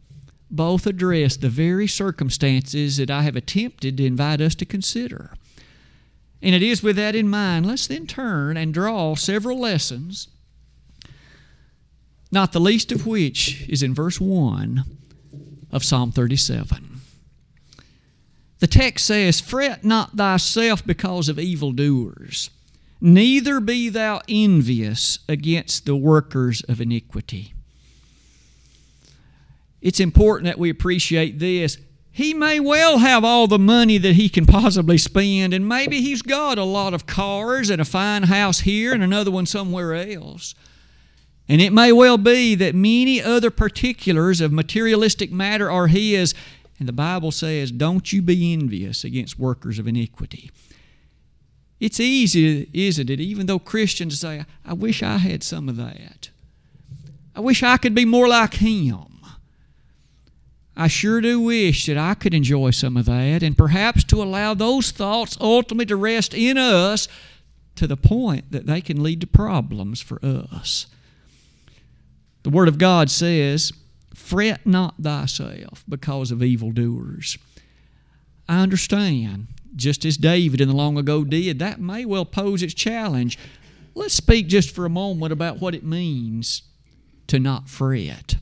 both 0.49 0.87
address 0.87 1.37
the 1.37 1.49
very 1.49 1.87
circumstances 1.87 2.97
that 2.97 3.11
I 3.11 3.21
have 3.21 3.35
attempted 3.35 3.97
to 3.97 4.05
invite 4.05 4.41
us 4.41 4.55
to 4.55 4.65
consider. 4.65 5.33
And 6.41 6.55
it 6.55 6.63
is 6.63 6.81
with 6.81 6.95
that 6.95 7.15
in 7.15 7.29
mind, 7.29 7.65
let's 7.65 7.87
then 7.87 8.07
turn 8.07 8.57
and 8.57 8.73
draw 8.73 9.15
several 9.15 9.59
lessons, 9.59 10.27
not 12.31 12.51
the 12.51 12.59
least 12.59 12.91
of 12.91 13.05
which 13.05 13.67
is 13.67 13.83
in 13.83 13.93
verse 13.93 14.19
1 14.19 14.83
of 15.71 15.83
Psalm 15.83 16.11
37. 16.11 17.01
The 18.59 18.67
text 18.67 19.05
says, 19.05 19.39
Fret 19.39 19.83
not 19.83 20.17
thyself 20.17 20.85
because 20.85 21.29
of 21.29 21.39
evildoers 21.39 22.49
Neither 23.01 23.59
be 23.59 23.89
thou 23.89 24.21
envious 24.27 25.19
against 25.29 25.85
the 25.85 25.95
workers 25.95 26.61
of 26.63 26.81
iniquity. 26.81 27.53
It's 29.81 29.99
important 29.99 30.45
that 30.45 30.59
we 30.59 30.69
appreciate 30.69 31.39
this. 31.39 31.77
He 32.11 32.33
may 32.33 32.59
well 32.59 32.97
have 32.97 33.23
all 33.23 33.47
the 33.47 33.59
money 33.59 33.97
that 33.97 34.15
he 34.15 34.27
can 34.27 34.45
possibly 34.45 34.97
spend, 34.97 35.53
and 35.53 35.67
maybe 35.67 36.01
he's 36.01 36.21
got 36.21 36.57
a 36.57 36.63
lot 36.63 36.93
of 36.93 37.05
cars 37.05 37.69
and 37.69 37.81
a 37.81 37.85
fine 37.85 38.23
house 38.23 38.61
here 38.61 38.93
and 38.93 39.01
another 39.01 39.31
one 39.31 39.45
somewhere 39.45 39.93
else. 39.93 40.53
And 41.47 41.61
it 41.61 41.71
may 41.71 41.91
well 41.91 42.17
be 42.17 42.55
that 42.55 42.75
many 42.75 43.21
other 43.21 43.49
particulars 43.49 44.41
of 44.41 44.51
materialistic 44.51 45.31
matter 45.31 45.71
are 45.71 45.87
his. 45.87 46.35
And 46.77 46.87
the 46.87 46.93
Bible 46.93 47.31
says, 47.31 47.71
Don't 47.71 48.11
you 48.11 48.21
be 48.21 48.53
envious 48.53 49.03
against 49.03 49.39
workers 49.39 49.79
of 49.79 49.87
iniquity. 49.87 50.51
It's 51.79 51.99
easy, 51.99 52.69
isn't 52.73 53.09
it? 53.09 53.19
Even 53.19 53.45
though 53.45 53.59
Christians 53.59 54.19
say, 54.19 54.45
I 54.65 54.73
wish 54.73 55.01
I 55.01 55.17
had 55.17 55.43
some 55.43 55.69
of 55.69 55.77
that. 55.77 56.29
I 57.35 57.39
wish 57.39 57.63
I 57.63 57.77
could 57.77 57.95
be 57.95 58.05
more 58.05 58.27
like 58.27 58.55
him. 58.55 59.05
I 60.75 60.87
sure 60.87 61.19
do 61.19 61.41
wish 61.41 61.85
that 61.87 61.97
I 61.97 62.13
could 62.13 62.33
enjoy 62.33 62.71
some 62.71 62.95
of 62.95 63.05
that 63.05 63.43
and 63.43 63.57
perhaps 63.57 64.03
to 64.05 64.23
allow 64.23 64.53
those 64.53 64.91
thoughts 64.91 65.37
ultimately 65.39 65.85
to 65.87 65.95
rest 65.97 66.33
in 66.33 66.57
us 66.57 67.07
to 67.75 67.85
the 67.85 67.97
point 67.97 68.51
that 68.51 68.65
they 68.65 68.79
can 68.79 69.03
lead 69.03 69.21
to 69.21 69.27
problems 69.27 70.01
for 70.01 70.23
us. 70.23 70.87
The 72.43 72.49
Word 72.49 72.67
of 72.67 72.77
God 72.77 73.09
says, 73.09 73.73
Fret 74.13 74.65
not 74.65 74.95
thyself 75.01 75.83
because 75.87 76.31
of 76.31 76.43
evildoers. 76.43 77.37
I 78.47 78.61
understand 78.61 79.47
just 79.79 80.05
as 80.05 80.17
David 80.17 80.61
in 80.61 80.67
the 80.67 80.75
long 80.75 80.97
ago 80.97 81.23
did, 81.23 81.59
that 81.59 81.79
may 81.79 82.05
well 82.05 82.25
pose 82.25 82.61
its 82.61 82.73
challenge. 82.73 83.37
Let's 83.95 84.13
speak 84.13 84.47
just 84.47 84.73
for 84.73 84.85
a 84.85 84.89
moment 84.89 85.33
about 85.33 85.59
what 85.59 85.75
it 85.75 85.83
means 85.83 86.61
to 87.27 87.39
not 87.39 87.69
fret. 87.69 88.35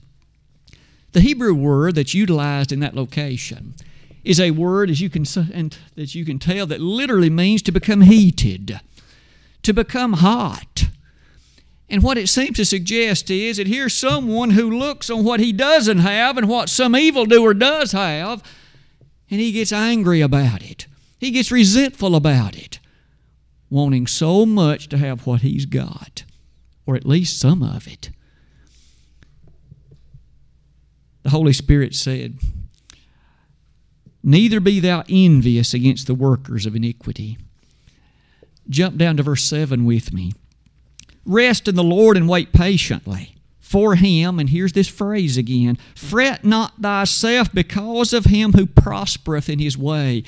The 1.13 1.21
Hebrew 1.21 1.53
word 1.53 1.95
that's 1.95 2.13
utilized 2.13 2.71
in 2.71 2.79
that 2.81 2.95
location 2.95 3.75
is 4.23 4.39
a 4.39 4.51
word, 4.51 4.89
as 4.89 4.99
you 4.99 5.09
can 5.09 5.25
and 5.53 5.77
that 5.95 6.13
you 6.13 6.25
can 6.25 6.37
tell, 6.37 6.65
that 6.67 6.81
literally 6.81 7.29
means 7.29 7.61
to 7.63 7.71
become 7.71 8.01
heated, 8.01 8.81
to 9.63 9.73
become 9.73 10.13
hot. 10.13 10.85
And 11.89 12.03
what 12.03 12.17
it 12.17 12.27
seems 12.27 12.57
to 12.57 12.65
suggest 12.65 13.31
is 13.31 13.57
that 13.57 13.67
here's 13.67 13.95
someone 13.95 14.51
who 14.51 14.69
looks 14.69 15.09
on 15.09 15.23
what 15.23 15.39
he 15.39 15.53
doesn't 15.53 15.99
have 15.99 16.37
and 16.37 16.49
what 16.49 16.69
some 16.69 16.95
evildoer 16.95 17.53
does 17.53 17.93
have, 17.93 18.43
and 19.29 19.39
he 19.39 19.53
gets 19.53 19.71
angry 19.71 20.19
about 20.19 20.61
it. 20.61 20.86
He 21.17 21.31
gets 21.31 21.51
resentful 21.51 22.15
about 22.15 22.55
it, 22.55 22.79
wanting 23.69 24.07
so 24.07 24.45
much 24.45 24.87
to 24.89 24.97
have 24.97 25.25
what 25.25 25.41
he's 25.41 25.65
got, 25.65 26.23
or 26.85 26.95
at 26.95 27.05
least 27.07 27.39
some 27.39 27.63
of 27.63 27.87
it. 27.87 28.11
The 31.23 31.31
Holy 31.31 31.53
Spirit 31.53 31.95
said, 31.95 32.37
Neither 34.23 34.59
be 34.59 34.79
thou 34.79 35.03
envious 35.09 35.73
against 35.73 36.07
the 36.07 36.15
workers 36.15 36.65
of 36.65 36.75
iniquity. 36.75 37.37
Jump 38.69 38.97
down 38.97 39.17
to 39.17 39.23
verse 39.23 39.43
7 39.43 39.85
with 39.85 40.13
me. 40.13 40.33
Rest 41.25 41.67
in 41.67 41.75
the 41.75 41.83
Lord 41.83 42.17
and 42.17 42.27
wait 42.29 42.53
patiently 42.53 43.35
for 43.59 43.95
him. 43.95 44.39
And 44.39 44.49
here's 44.49 44.73
this 44.73 44.87
phrase 44.87 45.37
again 45.37 45.77
Fret 45.95 46.43
not 46.43 46.81
thyself 46.81 47.53
because 47.53 48.13
of 48.13 48.25
him 48.25 48.53
who 48.53 48.65
prospereth 48.65 49.49
in 49.49 49.59
his 49.59 49.77
way 49.77 50.23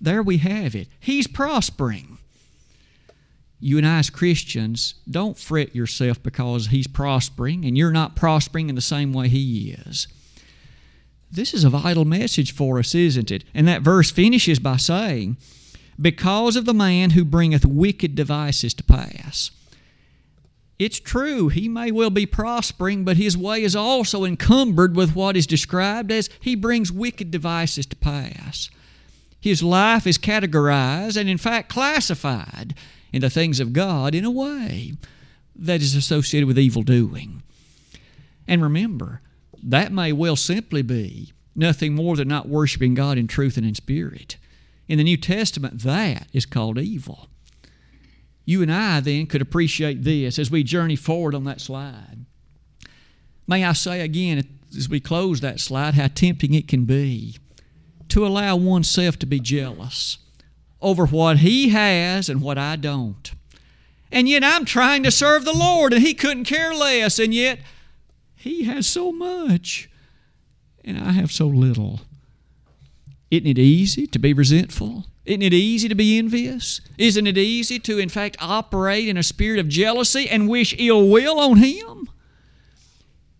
there 0.00 0.22
we 0.22 0.38
have 0.38 0.74
it. 0.74 0.88
He's 1.00 1.26
prospering. 1.26 2.18
You 3.60 3.78
and 3.78 3.86
I, 3.86 4.00
as 4.00 4.10
Christians, 4.10 4.96
don't 5.10 5.38
fret 5.38 5.74
yourself 5.74 6.22
because 6.22 6.66
He's 6.66 6.86
prospering 6.86 7.64
and 7.64 7.78
you're 7.78 7.92
not 7.92 8.16
prospering 8.16 8.68
in 8.68 8.74
the 8.74 8.82
same 8.82 9.12
way 9.12 9.28
He 9.28 9.70
is. 9.86 10.06
This 11.30 11.54
is 11.54 11.64
a 11.64 11.70
vital 11.70 12.04
message 12.04 12.52
for 12.52 12.78
us, 12.78 12.94
isn't 12.94 13.30
it? 13.30 13.44
And 13.54 13.66
that 13.66 13.82
verse 13.82 14.10
finishes 14.10 14.58
by 14.58 14.76
saying, 14.76 15.36
Because 16.00 16.56
of 16.56 16.64
the 16.64 16.74
man 16.74 17.10
who 17.10 17.24
bringeth 17.24 17.64
wicked 17.64 18.14
devices 18.14 18.74
to 18.74 18.84
pass. 18.84 19.50
It's 20.78 21.00
true, 21.00 21.48
he 21.48 21.68
may 21.68 21.90
well 21.90 22.10
be 22.10 22.26
prospering, 22.26 23.04
but 23.04 23.16
his 23.16 23.36
way 23.36 23.62
is 23.62 23.76
also 23.76 24.24
encumbered 24.24 24.96
with 24.96 25.14
what 25.14 25.36
is 25.36 25.46
described 25.46 26.12
as 26.12 26.28
he 26.40 26.54
brings 26.54 26.92
wicked 26.92 27.30
devices 27.30 27.86
to 27.86 27.96
pass. 27.96 28.70
His 29.44 29.62
life 29.62 30.06
is 30.06 30.16
categorized 30.16 31.18
and, 31.18 31.28
in 31.28 31.36
fact, 31.36 31.68
classified 31.68 32.74
in 33.12 33.20
the 33.20 33.28
things 33.28 33.60
of 33.60 33.74
God 33.74 34.14
in 34.14 34.24
a 34.24 34.30
way 34.30 34.94
that 35.54 35.82
is 35.82 35.94
associated 35.94 36.46
with 36.46 36.58
evil 36.58 36.82
doing. 36.82 37.42
And 38.48 38.62
remember, 38.62 39.20
that 39.62 39.92
may 39.92 40.12
well 40.12 40.36
simply 40.36 40.80
be 40.80 41.34
nothing 41.54 41.94
more 41.94 42.16
than 42.16 42.26
not 42.26 42.48
worshiping 42.48 42.94
God 42.94 43.18
in 43.18 43.26
truth 43.26 43.58
and 43.58 43.66
in 43.66 43.74
spirit. 43.74 44.38
In 44.88 44.96
the 44.96 45.04
New 45.04 45.18
Testament, 45.18 45.82
that 45.82 46.26
is 46.32 46.46
called 46.46 46.78
evil. 46.78 47.28
You 48.46 48.62
and 48.62 48.72
I 48.72 49.00
then 49.00 49.26
could 49.26 49.42
appreciate 49.42 50.04
this 50.04 50.38
as 50.38 50.50
we 50.50 50.62
journey 50.62 50.96
forward 50.96 51.34
on 51.34 51.44
that 51.44 51.60
slide. 51.60 52.24
May 53.46 53.62
I 53.62 53.74
say 53.74 54.00
again, 54.00 54.42
as 54.74 54.88
we 54.88 55.00
close 55.00 55.42
that 55.42 55.60
slide, 55.60 55.96
how 55.96 56.08
tempting 56.08 56.54
it 56.54 56.66
can 56.66 56.86
be 56.86 57.36
to 58.14 58.24
allow 58.24 58.54
oneself 58.54 59.18
to 59.18 59.26
be 59.26 59.40
jealous 59.40 60.18
over 60.80 61.04
what 61.04 61.38
he 61.38 61.70
has 61.70 62.28
and 62.28 62.40
what 62.40 62.56
I 62.56 62.76
don't. 62.76 63.32
And 64.12 64.28
yet 64.28 64.44
I'm 64.44 64.64
trying 64.64 65.02
to 65.02 65.10
serve 65.10 65.44
the 65.44 65.52
Lord 65.52 65.92
and 65.92 66.00
he 66.00 66.14
couldn't 66.14 66.44
care 66.44 66.72
less, 66.72 67.18
and 67.18 67.34
yet 67.34 67.58
He 68.36 68.64
has 68.64 68.86
so 68.86 69.10
much, 69.10 69.90
and 70.84 70.96
I 70.96 71.10
have 71.10 71.32
so 71.32 71.48
little. 71.48 72.02
Isn't 73.32 73.48
it 73.48 73.58
easy 73.58 74.06
to 74.06 74.18
be 74.20 74.32
resentful? 74.32 75.06
Isn't 75.24 75.42
it 75.42 75.52
easy 75.52 75.88
to 75.88 75.96
be 75.96 76.16
envious? 76.16 76.80
Isn't 76.96 77.26
it 77.26 77.36
easy 77.36 77.80
to, 77.80 77.98
in 77.98 78.10
fact, 78.10 78.36
operate 78.40 79.08
in 79.08 79.16
a 79.16 79.24
spirit 79.24 79.58
of 79.58 79.66
jealousy 79.66 80.28
and 80.30 80.48
wish 80.48 80.72
ill 80.78 81.08
will 81.08 81.40
on 81.40 81.56
Him? 81.56 82.10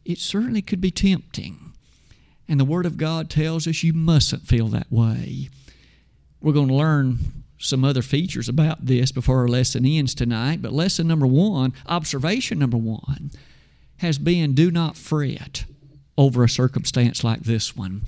It 0.04 0.18
certainly 0.18 0.62
could 0.62 0.80
be 0.80 0.90
tempting. 0.90 1.73
And 2.48 2.60
the 2.60 2.64
Word 2.64 2.86
of 2.86 2.96
God 2.96 3.30
tells 3.30 3.66
us 3.66 3.82
you 3.82 3.92
mustn't 3.92 4.46
feel 4.46 4.68
that 4.68 4.90
way. 4.90 5.48
We're 6.40 6.52
going 6.52 6.68
to 6.68 6.74
learn 6.74 7.44
some 7.58 7.84
other 7.84 8.02
features 8.02 8.48
about 8.48 8.84
this 8.84 9.12
before 9.12 9.38
our 9.38 9.48
lesson 9.48 9.86
ends 9.86 10.14
tonight, 10.14 10.60
but 10.60 10.72
lesson 10.72 11.08
number 11.08 11.26
one, 11.26 11.72
observation 11.86 12.58
number 12.58 12.76
one, 12.76 13.30
has 13.98 14.18
been 14.18 14.54
do 14.54 14.70
not 14.70 14.96
fret 14.96 15.64
over 16.18 16.44
a 16.44 16.48
circumstance 16.48 17.24
like 17.24 17.40
this 17.40 17.74
one. 17.74 18.02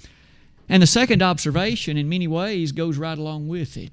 And 0.69 0.83
the 0.83 0.87
second 0.87 1.23
observation, 1.23 1.97
in 1.97 2.09
many 2.09 2.27
ways, 2.27 2.73
goes 2.73 2.99
right 2.99 3.17
along 3.17 3.49
with 3.49 3.77
it 3.77 3.93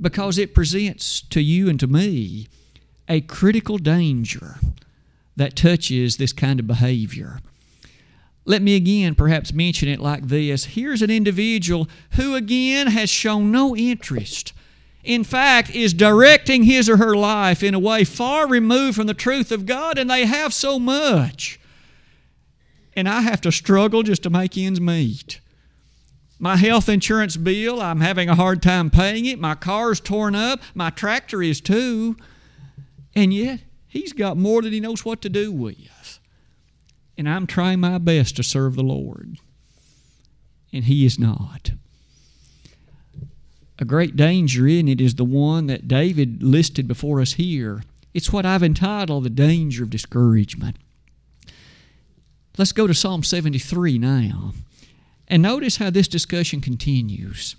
because 0.00 0.38
it 0.38 0.54
presents 0.54 1.20
to 1.20 1.40
you 1.40 1.68
and 1.68 1.78
to 1.80 1.86
me 1.86 2.48
a 3.08 3.20
critical 3.20 3.78
danger 3.78 4.56
that 5.36 5.56
touches 5.56 6.16
this 6.16 6.32
kind 6.32 6.60
of 6.60 6.66
behavior. 6.66 7.40
Let 8.48 8.62
me 8.62 8.76
again 8.76 9.14
perhaps 9.14 9.52
mention 9.52 9.90
it 9.90 10.00
like 10.00 10.26
this. 10.26 10.64
Here's 10.64 11.02
an 11.02 11.10
individual 11.10 11.86
who 12.12 12.34
again 12.34 12.86
has 12.86 13.10
shown 13.10 13.52
no 13.52 13.76
interest. 13.76 14.54
In 15.04 15.22
fact, 15.22 15.68
is 15.74 15.92
directing 15.92 16.62
his 16.62 16.88
or 16.88 16.96
her 16.96 17.14
life 17.14 17.62
in 17.62 17.74
a 17.74 17.78
way 17.78 18.04
far 18.04 18.48
removed 18.48 18.96
from 18.96 19.06
the 19.06 19.12
truth 19.12 19.52
of 19.52 19.66
God, 19.66 19.98
and 19.98 20.08
they 20.08 20.24
have 20.24 20.54
so 20.54 20.78
much. 20.78 21.60
And 22.96 23.06
I 23.06 23.20
have 23.20 23.42
to 23.42 23.52
struggle 23.52 24.02
just 24.02 24.22
to 24.22 24.30
make 24.30 24.56
ends 24.56 24.80
meet. 24.80 25.40
My 26.38 26.56
health 26.56 26.88
insurance 26.88 27.36
bill, 27.36 27.82
I'm 27.82 28.00
having 28.00 28.30
a 28.30 28.34
hard 28.34 28.62
time 28.62 28.88
paying 28.88 29.26
it. 29.26 29.38
My 29.38 29.56
car's 29.56 30.00
torn 30.00 30.34
up. 30.34 30.60
My 30.74 30.88
tractor 30.88 31.42
is 31.42 31.60
too. 31.60 32.16
And 33.14 33.34
yet, 33.34 33.60
he's 33.88 34.14
got 34.14 34.38
more 34.38 34.62
than 34.62 34.72
he 34.72 34.80
knows 34.80 35.04
what 35.04 35.20
to 35.20 35.28
do 35.28 35.52
with 35.52 36.17
and 37.18 37.28
I'm 37.28 37.46
trying 37.46 37.80
my 37.80 37.98
best 37.98 38.36
to 38.36 38.42
serve 38.42 38.76
the 38.76 38.82
Lord. 38.82 39.38
And 40.72 40.84
He 40.84 41.04
is 41.04 41.18
not. 41.18 41.72
A 43.78 43.84
great 43.84 44.16
danger 44.16 44.66
in 44.66 44.88
it 44.88 45.00
is 45.00 45.16
the 45.16 45.24
one 45.24 45.66
that 45.66 45.88
David 45.88 46.42
listed 46.42 46.88
before 46.88 47.20
us 47.20 47.34
here. 47.34 47.82
It's 48.14 48.32
what 48.32 48.46
I've 48.46 48.62
entitled 48.62 49.24
the 49.24 49.30
danger 49.30 49.82
of 49.82 49.90
discouragement. 49.90 50.76
Let's 52.56 52.72
go 52.72 52.86
to 52.86 52.94
Psalm 52.94 53.22
73 53.22 53.98
now. 53.98 54.52
And 55.28 55.42
notice 55.42 55.76
how 55.76 55.90
this 55.90 56.08
discussion 56.08 56.60
continues. 56.60 57.54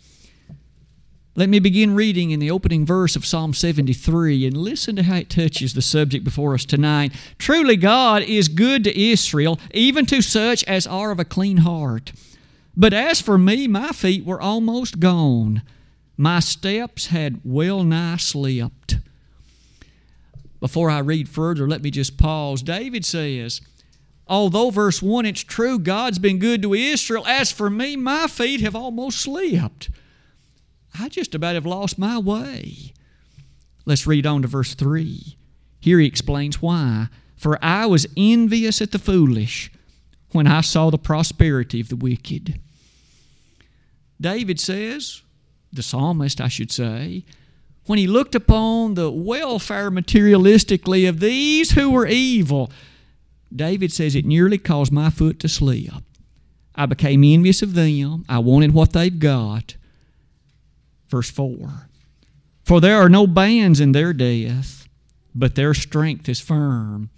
Let 1.39 1.47
me 1.47 1.59
begin 1.59 1.95
reading 1.95 2.31
in 2.31 2.41
the 2.41 2.51
opening 2.51 2.85
verse 2.85 3.15
of 3.15 3.25
Psalm 3.25 3.53
73 3.53 4.45
and 4.45 4.57
listen 4.57 4.97
to 4.97 5.03
how 5.03 5.15
it 5.15 5.29
touches 5.29 5.73
the 5.73 5.81
subject 5.81 6.25
before 6.25 6.53
us 6.53 6.65
tonight. 6.65 7.13
Truly, 7.37 7.77
God 7.77 8.23
is 8.23 8.49
good 8.49 8.83
to 8.83 9.01
Israel, 9.01 9.57
even 9.73 10.05
to 10.07 10.21
such 10.21 10.65
as 10.65 10.85
are 10.85 11.11
of 11.11 11.19
a 11.19 11.23
clean 11.23 11.59
heart. 11.59 12.11
But 12.75 12.91
as 12.91 13.21
for 13.21 13.37
me, 13.37 13.69
my 13.69 13.93
feet 13.93 14.25
were 14.25 14.41
almost 14.41 14.99
gone. 14.99 15.61
My 16.17 16.41
steps 16.41 17.05
had 17.05 17.39
well 17.45 17.85
nigh 17.85 18.17
slipped. 18.17 18.97
Before 20.59 20.89
I 20.89 20.99
read 20.99 21.29
further, 21.29 21.69
let 21.69 21.81
me 21.81 21.89
just 21.89 22.17
pause. 22.17 22.61
David 22.61 23.05
says, 23.05 23.61
Although, 24.27 24.71
verse 24.71 25.01
1, 25.01 25.25
it's 25.25 25.45
true, 25.45 25.79
God's 25.79 26.19
been 26.19 26.37
good 26.37 26.61
to 26.63 26.73
Israel, 26.73 27.25
as 27.25 27.49
for 27.49 27.69
me, 27.69 27.95
my 27.95 28.27
feet 28.27 28.59
have 28.59 28.75
almost 28.75 29.21
slipped. 29.21 29.89
I 30.99 31.09
just 31.09 31.33
about 31.33 31.55
have 31.55 31.65
lost 31.65 31.97
my 31.97 32.17
way. 32.17 32.93
Let's 33.85 34.05
read 34.05 34.25
on 34.25 34.41
to 34.41 34.47
verse 34.47 34.73
3. 34.75 35.37
Here 35.79 35.99
he 35.99 36.05
explains 36.05 36.61
why. 36.61 37.07
For 37.37 37.57
I 37.63 37.85
was 37.85 38.05
envious 38.17 38.81
at 38.81 38.91
the 38.91 38.99
foolish 38.99 39.71
when 40.31 40.45
I 40.45 40.61
saw 40.61 40.89
the 40.89 40.97
prosperity 40.97 41.79
of 41.79 41.89
the 41.89 41.95
wicked. 41.95 42.59
David 44.19 44.59
says, 44.59 45.21
the 45.71 45.81
psalmist, 45.81 46.41
I 46.41 46.49
should 46.49 46.71
say, 46.71 47.23
when 47.85 47.97
he 47.97 48.07
looked 48.07 48.35
upon 48.35 48.95
the 48.95 49.09
welfare 49.09 49.89
materialistically 49.89 51.07
of 51.07 51.19
these 51.19 51.71
who 51.71 51.89
were 51.89 52.05
evil, 52.05 52.71
David 53.55 53.91
says, 53.91 54.15
It 54.15 54.25
nearly 54.25 54.57
caused 54.57 54.91
my 54.91 55.09
foot 55.09 55.39
to 55.39 55.47
slip. 55.49 56.03
I 56.75 56.85
became 56.85 57.23
envious 57.23 57.61
of 57.61 57.73
them. 57.73 58.25
I 58.29 58.39
wanted 58.39 58.73
what 58.73 58.93
they've 58.93 59.17
got. 59.17 59.75
Verse 61.09 61.29
4 61.29 61.89
For 62.63 62.79
there 62.79 62.97
are 62.97 63.09
no 63.09 63.27
bands 63.27 63.79
in 63.79 63.91
their 63.91 64.13
death, 64.13 64.87
but 65.35 65.55
their 65.55 65.73
strength 65.73 66.29
is 66.29 66.39
firm. 66.39 67.09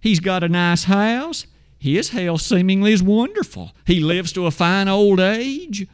He's 0.00 0.20
got 0.20 0.44
a 0.44 0.48
nice 0.48 0.84
house. 0.84 1.46
His 1.78 2.10
health 2.10 2.42
seemingly 2.42 2.92
is 2.92 3.02
wonderful. 3.02 3.72
He 3.86 3.98
lives 3.98 4.32
to 4.32 4.46
a 4.46 4.52
fine 4.52 4.88
old 4.88 5.18
age. 5.18 5.88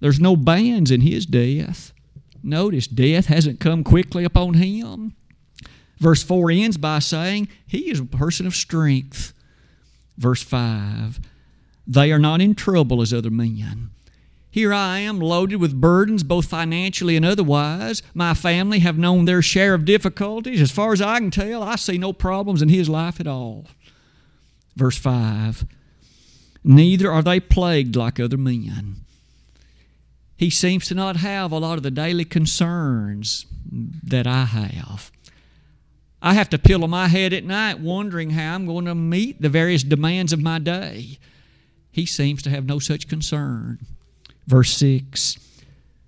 There's 0.00 0.20
no 0.20 0.36
bands 0.36 0.90
in 0.90 1.00
his 1.00 1.24
death. 1.24 1.92
Notice, 2.42 2.86
death 2.86 3.26
hasn't 3.26 3.60
come 3.60 3.82
quickly 3.82 4.22
upon 4.24 4.54
him. 4.54 5.14
Verse 5.98 6.22
4 6.22 6.50
ends 6.50 6.76
by 6.76 6.98
saying, 6.98 7.48
He 7.66 7.90
is 7.90 8.00
a 8.00 8.04
person 8.04 8.46
of 8.46 8.54
strength. 8.54 9.32
Verse 10.18 10.42
5 10.42 11.20
They 11.86 12.12
are 12.12 12.18
not 12.18 12.42
in 12.42 12.54
trouble 12.54 13.00
as 13.00 13.14
other 13.14 13.30
men. 13.30 13.93
Here 14.54 14.72
I 14.72 15.00
am 15.00 15.18
loaded 15.18 15.56
with 15.56 15.80
burdens, 15.80 16.22
both 16.22 16.46
financially 16.46 17.16
and 17.16 17.26
otherwise. 17.26 18.04
My 18.14 18.34
family 18.34 18.78
have 18.78 18.96
known 18.96 19.24
their 19.24 19.42
share 19.42 19.74
of 19.74 19.84
difficulties. 19.84 20.60
As 20.60 20.70
far 20.70 20.92
as 20.92 21.02
I 21.02 21.18
can 21.18 21.32
tell, 21.32 21.60
I 21.60 21.74
see 21.74 21.98
no 21.98 22.12
problems 22.12 22.62
in 22.62 22.68
his 22.68 22.88
life 22.88 23.18
at 23.18 23.26
all. 23.26 23.66
Verse 24.76 24.96
5 24.96 25.64
Neither 26.62 27.10
are 27.10 27.20
they 27.20 27.40
plagued 27.40 27.96
like 27.96 28.20
other 28.20 28.36
men. 28.36 28.98
He 30.36 30.50
seems 30.50 30.86
to 30.86 30.94
not 30.94 31.16
have 31.16 31.50
a 31.50 31.58
lot 31.58 31.76
of 31.76 31.82
the 31.82 31.90
daily 31.90 32.24
concerns 32.24 33.46
that 34.04 34.28
I 34.28 34.44
have. 34.44 35.10
I 36.22 36.34
have 36.34 36.48
to 36.50 36.58
pillow 36.60 36.86
my 36.86 37.08
head 37.08 37.32
at 37.32 37.42
night 37.42 37.80
wondering 37.80 38.30
how 38.30 38.54
I'm 38.54 38.66
going 38.66 38.84
to 38.84 38.94
meet 38.94 39.42
the 39.42 39.48
various 39.48 39.82
demands 39.82 40.32
of 40.32 40.40
my 40.40 40.60
day. 40.60 41.18
He 41.90 42.06
seems 42.06 42.40
to 42.42 42.50
have 42.50 42.66
no 42.66 42.78
such 42.78 43.08
concern. 43.08 43.80
Verse 44.46 44.70
6 44.76 45.38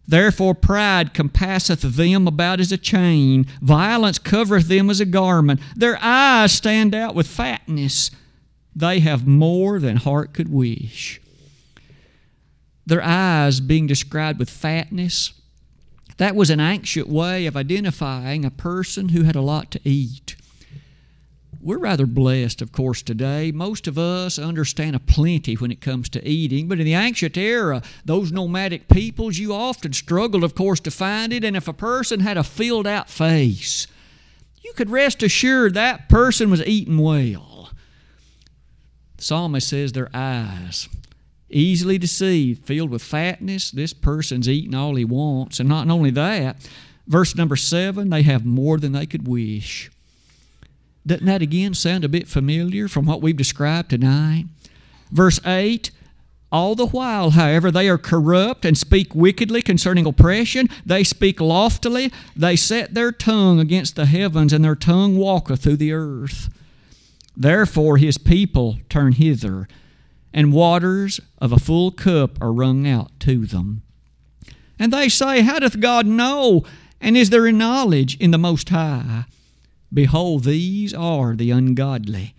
Therefore 0.08 0.54
pride 0.54 1.14
compasseth 1.14 1.80
them 1.80 2.28
about 2.28 2.60
as 2.60 2.70
a 2.70 2.78
chain, 2.78 3.46
violence 3.60 4.18
covereth 4.18 4.68
them 4.68 4.88
as 4.88 5.00
a 5.00 5.04
garment. 5.04 5.60
Their 5.74 5.98
eyes 6.00 6.52
stand 6.52 6.94
out 6.94 7.14
with 7.14 7.26
fatness. 7.26 8.10
They 8.74 9.00
have 9.00 9.26
more 9.26 9.80
than 9.80 9.96
heart 9.96 10.32
could 10.32 10.48
wish. 10.48 11.20
Their 12.84 13.02
eyes 13.02 13.58
being 13.60 13.88
described 13.88 14.38
with 14.38 14.48
fatness, 14.48 15.32
that 16.18 16.36
was 16.36 16.50
an 16.50 16.60
ancient 16.60 17.08
way 17.08 17.46
of 17.46 17.56
identifying 17.56 18.44
a 18.44 18.50
person 18.50 19.08
who 19.08 19.24
had 19.24 19.36
a 19.36 19.40
lot 19.40 19.70
to 19.72 19.80
eat 19.84 20.36
we're 21.66 21.78
rather 21.78 22.06
blessed, 22.06 22.62
of 22.62 22.70
course, 22.70 23.02
today. 23.02 23.50
Most 23.50 23.88
of 23.88 23.98
us 23.98 24.38
understand 24.38 24.94
a 24.94 25.00
plenty 25.00 25.54
when 25.54 25.72
it 25.72 25.80
comes 25.80 26.08
to 26.10 26.26
eating, 26.26 26.68
but 26.68 26.78
in 26.78 26.84
the 26.84 26.94
ancient 26.94 27.36
era, 27.36 27.82
those 28.04 28.30
nomadic 28.30 28.86
peoples, 28.86 29.38
you 29.38 29.52
often 29.52 29.92
struggled, 29.92 30.44
of 30.44 30.54
course, 30.54 30.78
to 30.78 30.92
find 30.92 31.32
it. 31.32 31.42
And 31.42 31.56
if 31.56 31.66
a 31.66 31.72
person 31.72 32.20
had 32.20 32.36
a 32.36 32.44
filled 32.44 32.86
out 32.86 33.10
face, 33.10 33.88
you 34.62 34.72
could 34.74 34.90
rest 34.90 35.24
assured 35.24 35.74
that 35.74 36.08
person 36.08 36.50
was 36.50 36.64
eating 36.64 36.98
well. 36.98 37.72
The 39.16 39.24
psalmist 39.24 39.68
says 39.68 39.90
their 39.90 40.10
eyes, 40.14 40.88
easily 41.50 41.98
deceived, 41.98 42.64
filled 42.64 42.90
with 42.90 43.02
fatness. 43.02 43.72
This 43.72 43.92
person's 43.92 44.48
eating 44.48 44.76
all 44.76 44.94
he 44.94 45.04
wants. 45.04 45.58
And 45.58 45.68
not 45.68 45.90
only 45.90 46.10
that, 46.10 46.64
verse 47.08 47.34
number 47.34 47.56
seven, 47.56 48.10
they 48.10 48.22
have 48.22 48.46
more 48.46 48.78
than 48.78 48.92
they 48.92 49.06
could 49.06 49.26
wish. 49.26 49.90
Doesn't 51.06 51.26
that 51.26 51.42
again 51.42 51.74
sound 51.74 52.04
a 52.04 52.08
bit 52.08 52.26
familiar 52.26 52.88
from 52.88 53.06
what 53.06 53.22
we've 53.22 53.36
described 53.36 53.90
tonight? 53.90 54.46
Verse 55.12 55.38
8 55.46 55.92
All 56.50 56.74
the 56.74 56.86
while, 56.86 57.30
however, 57.30 57.70
they 57.70 57.88
are 57.88 57.98
corrupt 57.98 58.64
and 58.64 58.76
speak 58.76 59.14
wickedly 59.14 59.62
concerning 59.62 60.04
oppression. 60.04 60.68
They 60.84 61.04
speak 61.04 61.40
loftily. 61.40 62.12
They 62.34 62.56
set 62.56 62.94
their 62.94 63.12
tongue 63.12 63.60
against 63.60 63.94
the 63.94 64.06
heavens, 64.06 64.52
and 64.52 64.64
their 64.64 64.74
tongue 64.74 65.16
walketh 65.16 65.62
through 65.62 65.76
the 65.76 65.92
earth. 65.92 66.48
Therefore 67.36 67.98
his 67.98 68.18
people 68.18 68.78
turn 68.88 69.12
hither, 69.12 69.68
and 70.32 70.52
waters 70.52 71.20
of 71.38 71.52
a 71.52 71.58
full 71.58 71.92
cup 71.92 72.40
are 72.42 72.52
wrung 72.52 72.86
out 72.88 73.12
to 73.20 73.46
them. 73.46 73.82
And 74.78 74.92
they 74.92 75.08
say, 75.08 75.42
How 75.42 75.60
doth 75.60 75.78
God 75.78 76.06
know? 76.06 76.64
And 77.00 77.16
is 77.16 77.30
there 77.30 77.46
a 77.46 77.52
knowledge 77.52 78.16
in 78.18 78.32
the 78.32 78.38
Most 78.38 78.70
High? 78.70 79.26
Behold, 79.92 80.44
these 80.44 80.92
are 80.92 81.34
the 81.34 81.50
ungodly. 81.50 82.34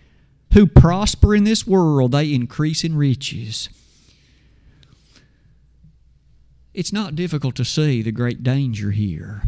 who 0.54 0.66
prosper 0.66 1.36
in 1.36 1.44
this 1.44 1.68
world, 1.68 2.12
they 2.12 2.34
increase 2.34 2.84
in 2.84 2.96
riches. 2.96 3.70
It's 6.74 6.94
not 6.94 7.16
difficult 7.16 7.56
to 7.56 7.66
see 7.66 8.02
the 8.02 8.12
great 8.12 8.44
danger 8.44 8.92
here. 8.92 9.44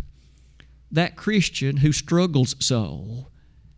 That 0.91 1.15
Christian 1.15 1.77
who 1.77 1.91
struggles 1.91 2.55
so, 2.59 3.27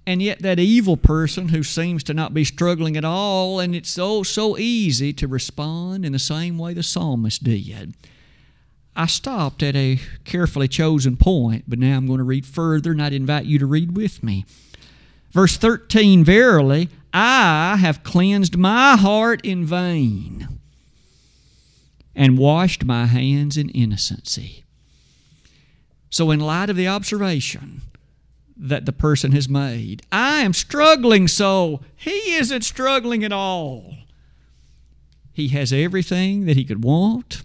and 0.07 0.21
yet 0.21 0.41
that 0.41 0.60
evil 0.60 0.97
person 0.97 1.49
who 1.49 1.63
seems 1.63 2.03
to 2.05 2.13
not 2.13 2.34
be 2.34 2.43
struggling 2.43 2.97
at 2.97 3.05
all, 3.05 3.60
and 3.60 3.75
it's 3.75 3.89
so 3.89 4.23
so 4.23 4.57
easy 4.57 5.13
to 5.13 5.27
respond 5.27 6.05
in 6.05 6.13
the 6.13 6.19
same 6.19 6.57
way 6.57 6.73
the 6.73 6.84
psalmist 6.84 7.43
did. 7.43 7.93
I 8.95 9.06
stopped 9.06 9.63
at 9.63 9.75
a 9.75 9.99
carefully 10.25 10.67
chosen 10.67 11.15
point, 11.15 11.65
but 11.67 11.80
now 11.80 11.95
I'm 11.95 12.08
going 12.08 12.17
to 12.17 12.23
read 12.23 12.45
further, 12.45 12.91
and 12.91 13.01
I'd 13.01 13.13
invite 13.13 13.45
you 13.45 13.58
to 13.60 13.65
read 13.65 13.95
with 13.95 14.21
me. 14.21 14.45
Verse 15.32 15.56
13 15.58 16.23
Verily, 16.23 16.89
I 17.13 17.77
have 17.77 18.04
cleansed 18.04 18.58
my 18.58 18.97
heart 18.97 19.41
in 19.45 19.65
vain 19.65 20.60
and 22.15 22.38
washed 22.38 22.84
my 22.84 23.06
hands 23.06 23.58
in 23.58 23.69
innocency. 23.69 24.65
So, 26.10 26.30
in 26.32 26.41
light 26.41 26.69
of 26.69 26.75
the 26.75 26.89
observation 26.89 27.82
that 28.58 28.86
the 28.86 28.91
person 28.91 29.32
has 29.32 29.47
made, 29.47 30.01
I 30.12 30.41
am 30.41 30.54
struggling 30.54 31.30
so. 31.30 31.80
He 31.95 32.36
isn't 32.36 32.63
struggling 32.63 33.23
at 33.23 33.32
all. 33.32 33.95
He 35.32 35.47
has 35.49 35.71
everything 35.71 36.45
that 36.45 36.58
he 36.58 36.65
could 36.65 36.84
want. 36.84 37.43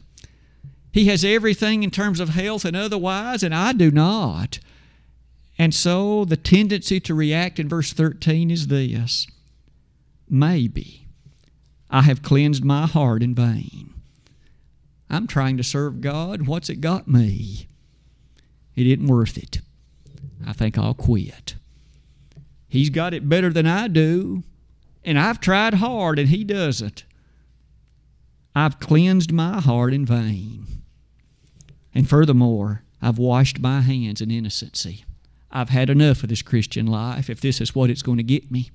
He 0.97 1.09
has 1.09 1.27
everything 1.27 1.83
in 1.83 1.91
terms 1.91 2.21
of 2.21 2.31
health 2.31 2.65
and 2.65 2.75
otherwise, 2.75 3.43
and 3.43 3.55
I 3.55 3.75
do 3.75 3.91
not. 3.91 4.61
And 5.59 5.75
so 5.75 6.25
the 6.25 6.39
tendency 6.39 7.01
to 7.01 7.15
react 7.15 7.59
in 7.59 7.69
verse 7.69 7.93
13 7.93 8.51
is 8.51 8.69
this 8.69 9.27
Maybe 10.27 11.07
I 11.91 12.01
have 12.01 12.23
cleansed 12.23 12.65
my 12.65 12.87
heart 12.87 13.23
in 13.23 13.35
vain. 13.35 13.93
I'm 15.11 15.27
trying 15.27 15.59
to 15.59 15.63
serve 15.63 16.01
God. 16.01 16.47
What's 16.47 16.71
it 16.71 16.81
got 16.81 17.07
me? 17.07 17.69
It 18.75 18.87
isn't 18.87 19.07
worth 19.07 19.37
it. 19.37 19.61
I 20.47 20.55
think 20.55 20.79
I'll 20.79 20.95
quit. 20.95 21.57
He's 22.71 22.89
got 22.89 23.13
it 23.13 23.29
better 23.29 23.53
than 23.53 23.67
I 23.67 23.89
do, 23.89 24.45
and 25.05 25.19
I've 25.19 25.41
tried 25.41 25.75
hard, 25.75 26.19
and 26.19 26.31
He 26.31 26.43
doesn't. 26.43 27.05
I've 28.55 28.81
cleansed 28.81 29.31
my 29.31 29.61
heart 29.61 29.93
in 29.93 30.07
vain. 30.07 30.67
And 31.97 32.07
furthermore, 32.07 32.83
I've 33.01 33.17
washed 33.17 33.59
my 33.59 33.81
hands 33.81 34.21
in 34.21 34.31
innocency. 34.31 35.07
I've 35.51 35.71
had 35.71 35.89
enough 35.89 36.23
of 36.23 36.29
this 36.29 36.43
Christian 36.43 36.87
life 36.87 37.31
if 37.31 37.41
this 37.41 37.59
is 37.59 37.75
what 37.75 37.89
it's 37.89 38.03
going 38.03 38.19
to 38.19 38.23
get 38.23 38.51
me. 38.51 38.71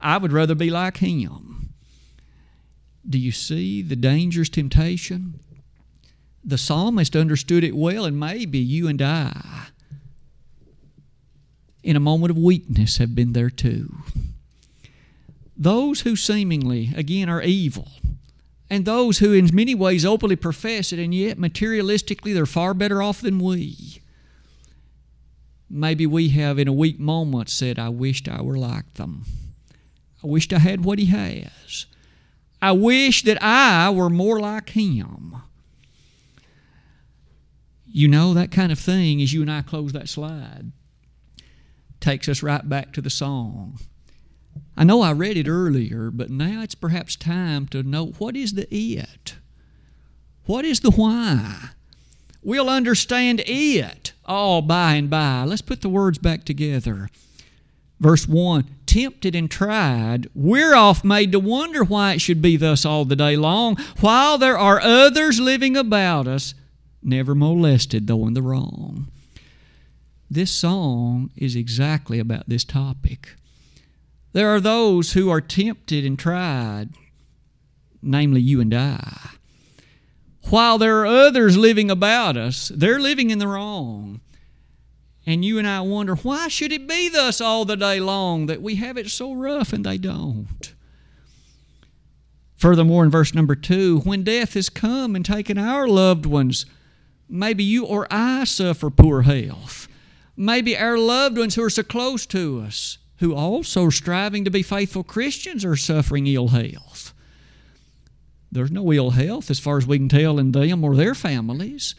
I 0.00 0.16
would 0.16 0.32
rather 0.32 0.54
be 0.54 0.70
like 0.70 0.96
him. 0.96 1.74
Do 3.06 3.18
you 3.18 3.32
see 3.32 3.82
the 3.82 3.96
dangerous 3.96 4.48
temptation? 4.48 5.40
The 6.42 6.56
psalmist 6.56 7.14
understood 7.14 7.64
it 7.64 7.76
well, 7.76 8.06
and 8.06 8.18
maybe 8.18 8.58
you 8.58 8.88
and 8.88 9.02
I, 9.02 9.66
in 11.82 11.96
a 11.96 12.00
moment 12.00 12.30
of 12.30 12.38
weakness, 12.38 12.96
have 12.96 13.14
been 13.14 13.34
there 13.34 13.50
too. 13.50 13.94
Those 15.54 16.00
who 16.00 16.16
seemingly, 16.16 16.92
again, 16.96 17.28
are 17.28 17.42
evil, 17.42 17.88
and 18.72 18.86
those 18.86 19.18
who 19.18 19.34
in 19.34 19.50
many 19.52 19.74
ways 19.74 20.02
openly 20.02 20.34
profess 20.34 20.94
it, 20.94 20.98
and 20.98 21.14
yet 21.14 21.36
materialistically 21.36 22.32
they're 22.32 22.46
far 22.46 22.72
better 22.72 23.02
off 23.02 23.20
than 23.20 23.38
we. 23.38 24.00
Maybe 25.68 26.06
we 26.06 26.30
have, 26.30 26.58
in 26.58 26.68
a 26.68 26.72
weak 26.72 26.98
moment, 26.98 27.50
said, 27.50 27.78
I 27.78 27.90
wished 27.90 28.30
I 28.30 28.40
were 28.40 28.56
like 28.56 28.94
them. 28.94 29.26
I 30.24 30.26
wished 30.26 30.54
I 30.54 30.58
had 30.58 30.86
what 30.86 30.98
he 30.98 31.04
has. 31.06 31.84
I 32.62 32.72
wish 32.72 33.24
that 33.24 33.42
I 33.42 33.90
were 33.90 34.08
more 34.08 34.40
like 34.40 34.70
him. 34.70 35.36
You 37.86 38.08
know, 38.08 38.32
that 38.32 38.50
kind 38.50 38.72
of 38.72 38.78
thing, 38.78 39.20
as 39.20 39.34
you 39.34 39.42
and 39.42 39.52
I 39.52 39.60
close 39.60 39.92
that 39.92 40.08
slide, 40.08 40.72
takes 42.00 42.26
us 42.26 42.42
right 42.42 42.66
back 42.66 42.94
to 42.94 43.02
the 43.02 43.10
song. 43.10 43.78
I 44.76 44.84
know 44.84 45.02
I 45.02 45.12
read 45.12 45.36
it 45.36 45.48
earlier, 45.48 46.10
but 46.10 46.30
now 46.30 46.62
it's 46.62 46.74
perhaps 46.74 47.16
time 47.16 47.66
to 47.68 47.82
know 47.82 48.06
what 48.18 48.36
is 48.36 48.54
the 48.54 48.66
it? 48.74 49.36
What 50.46 50.64
is 50.64 50.80
the 50.80 50.90
why? 50.90 51.70
We'll 52.42 52.68
understand 52.68 53.42
it 53.46 54.12
all 54.24 54.62
by 54.62 54.94
and 54.94 55.08
by. 55.08 55.44
Let's 55.44 55.62
put 55.62 55.82
the 55.82 55.88
words 55.88 56.18
back 56.18 56.44
together. 56.44 57.08
Verse 58.00 58.26
1 58.26 58.64
Tempted 58.86 59.34
and 59.34 59.50
tried, 59.50 60.28
we're 60.34 60.74
off 60.74 61.04
made 61.04 61.32
to 61.32 61.38
wonder 61.38 61.84
why 61.84 62.14
it 62.14 62.20
should 62.20 62.42
be 62.42 62.56
thus 62.56 62.84
all 62.84 63.04
the 63.04 63.16
day 63.16 63.36
long, 63.36 63.76
while 64.00 64.36
there 64.36 64.58
are 64.58 64.80
others 64.80 65.38
living 65.38 65.76
about 65.76 66.26
us, 66.26 66.54
never 67.02 67.34
molested, 67.34 68.06
though 68.06 68.26
in 68.26 68.34
the 68.34 68.42
wrong. 68.42 69.08
This 70.28 70.50
song 70.50 71.30
is 71.36 71.54
exactly 71.54 72.18
about 72.18 72.48
this 72.48 72.64
topic. 72.64 73.36
There 74.32 74.48
are 74.48 74.60
those 74.60 75.12
who 75.12 75.30
are 75.30 75.40
tempted 75.40 76.04
and 76.04 76.18
tried, 76.18 76.90
namely 78.00 78.40
you 78.40 78.60
and 78.60 78.72
I. 78.72 79.30
While 80.48 80.78
there 80.78 81.00
are 81.00 81.06
others 81.06 81.56
living 81.56 81.90
about 81.90 82.36
us, 82.36 82.70
they're 82.74 82.98
living 82.98 83.30
in 83.30 83.38
the 83.38 83.48
wrong. 83.48 84.20
And 85.24 85.44
you 85.44 85.58
and 85.58 85.68
I 85.68 85.80
wonder, 85.82 86.16
why 86.16 86.48
should 86.48 86.72
it 86.72 86.88
be 86.88 87.08
thus 87.08 87.40
all 87.40 87.64
the 87.64 87.76
day 87.76 88.00
long 88.00 88.46
that 88.46 88.60
we 88.60 88.76
have 88.76 88.96
it 88.96 89.08
so 89.08 89.32
rough 89.32 89.72
and 89.72 89.84
they 89.84 89.98
don't? 89.98 90.74
Furthermore, 92.56 93.04
in 93.04 93.10
verse 93.10 93.34
number 93.34 93.54
two, 93.54 94.00
when 94.00 94.24
death 94.24 94.54
has 94.54 94.68
come 94.68 95.14
and 95.14 95.24
taken 95.24 95.58
our 95.58 95.86
loved 95.86 96.26
ones, 96.26 96.66
maybe 97.28 97.62
you 97.64 97.84
or 97.84 98.06
I 98.10 98.44
suffer 98.44 98.90
poor 98.90 99.22
health. 99.22 99.88
Maybe 100.36 100.76
our 100.76 100.98
loved 100.98 101.38
ones 101.38 101.54
who 101.54 101.62
are 101.62 101.70
so 101.70 101.82
close 101.82 102.24
to 102.26 102.60
us, 102.60 102.98
who 103.22 103.36
also 103.36 103.84
are 103.84 103.92
striving 103.92 104.44
to 104.44 104.50
be 104.50 104.64
faithful 104.64 105.04
Christians, 105.04 105.64
are 105.64 105.76
suffering 105.76 106.26
ill 106.26 106.48
health. 106.48 107.14
There's 108.50 108.72
no 108.72 108.92
ill 108.92 109.10
health 109.10 109.48
as 109.48 109.60
far 109.60 109.78
as 109.78 109.86
we 109.86 109.96
can 109.96 110.08
tell 110.08 110.40
in 110.40 110.50
them 110.50 110.82
or 110.82 110.96
their 110.96 111.14
families. 111.14 111.94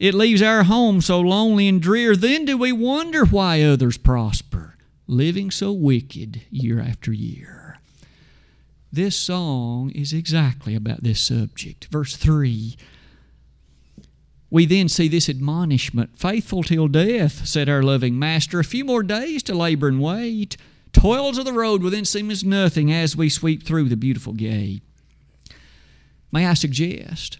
It 0.00 0.14
leaves 0.14 0.42
our 0.42 0.64
home 0.64 1.00
so 1.00 1.20
lonely 1.20 1.68
and 1.68 1.80
drear. 1.80 2.16
Then 2.16 2.44
do 2.44 2.58
we 2.58 2.72
wonder 2.72 3.24
why 3.24 3.62
others 3.62 3.96
prosper, 3.96 4.76
living 5.06 5.52
so 5.52 5.70
wicked 5.70 6.42
year 6.50 6.80
after 6.80 7.12
year. 7.12 7.78
This 8.92 9.14
song 9.14 9.90
is 9.90 10.12
exactly 10.12 10.74
about 10.74 11.04
this 11.04 11.20
subject. 11.20 11.86
Verse 11.92 12.16
3 12.16 12.76
we 14.50 14.66
then 14.66 14.88
see 14.88 15.08
this 15.08 15.28
admonishment 15.28 16.18
Faithful 16.18 16.62
till 16.62 16.88
death, 16.88 17.46
said 17.46 17.68
our 17.68 17.82
loving 17.82 18.18
Master. 18.18 18.60
A 18.60 18.64
few 18.64 18.84
more 18.84 19.02
days 19.02 19.42
to 19.44 19.54
labor 19.54 19.88
and 19.88 20.00
wait. 20.00 20.56
Toils 20.92 21.38
of 21.38 21.44
the 21.44 21.52
road 21.52 21.82
will 21.82 21.90
then 21.90 22.04
seem 22.04 22.30
as 22.30 22.42
nothing 22.42 22.92
as 22.92 23.16
we 23.16 23.28
sweep 23.28 23.62
through 23.62 23.88
the 23.88 23.96
beautiful 23.96 24.32
gate. 24.32 24.82
May 26.32 26.46
I 26.46 26.54
suggest 26.54 27.38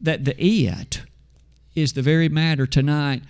that 0.00 0.24
the 0.24 0.40
it 0.40 1.02
is 1.74 1.92
the 1.92 2.02
very 2.02 2.28
matter 2.28 2.66
tonight 2.66 3.22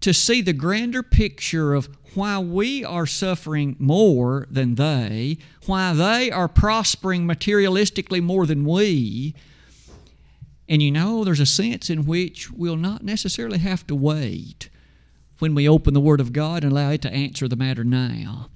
to 0.00 0.14
see 0.14 0.40
the 0.40 0.52
grander 0.52 1.02
picture 1.02 1.74
of 1.74 1.88
why 2.14 2.38
we 2.38 2.84
are 2.84 3.06
suffering 3.06 3.76
more 3.78 4.46
than 4.50 4.74
they, 4.74 5.38
why 5.66 5.92
they 5.92 6.30
are 6.30 6.48
prospering 6.48 7.26
materialistically 7.26 8.22
more 8.22 8.46
than 8.46 8.64
we. 8.64 9.34
And 10.70 10.80
you 10.80 10.90
know, 10.90 11.22
there's 11.24 11.40
a 11.40 11.46
sense 11.46 11.90
in 11.90 12.06
which 12.06 12.50
we'll 12.50 12.76
not 12.76 13.04
necessarily 13.04 13.58
have 13.58 13.86
to 13.88 13.94
wait 13.94 14.70
when 15.38 15.54
we 15.54 15.68
open 15.68 15.92
the 15.92 16.00
Word 16.00 16.20
of 16.20 16.32
God 16.32 16.64
and 16.64 16.72
allow 16.72 16.90
it 16.90 17.02
to 17.02 17.12
answer 17.12 17.46
the 17.46 17.56
matter 17.56 17.84
now. 17.84 18.48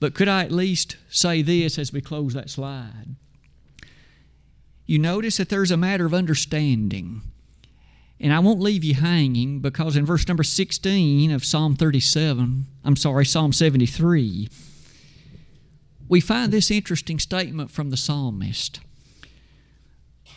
But 0.00 0.14
could 0.14 0.28
I 0.28 0.44
at 0.44 0.52
least 0.52 0.96
say 1.10 1.42
this 1.42 1.78
as 1.78 1.92
we 1.92 2.00
close 2.00 2.32
that 2.32 2.48
slide? 2.48 3.16
You 4.86 4.98
notice 4.98 5.36
that 5.36 5.50
there's 5.50 5.70
a 5.70 5.76
matter 5.76 6.06
of 6.06 6.14
understanding 6.14 7.20
and 8.22 8.32
I 8.32 8.38
won't 8.38 8.60
leave 8.60 8.84
you 8.84 8.94
hanging 8.94 9.58
because 9.58 9.96
in 9.96 10.06
verse 10.06 10.28
number 10.28 10.44
16 10.44 11.32
of 11.32 11.44
Psalm 11.44 11.74
37, 11.74 12.66
I'm 12.84 12.96
sorry, 12.96 13.26
Psalm 13.26 13.52
73, 13.52 14.48
we 16.08 16.20
find 16.20 16.52
this 16.52 16.70
interesting 16.70 17.18
statement 17.18 17.72
from 17.72 17.90
the 17.90 17.96
psalmist. 17.96 18.78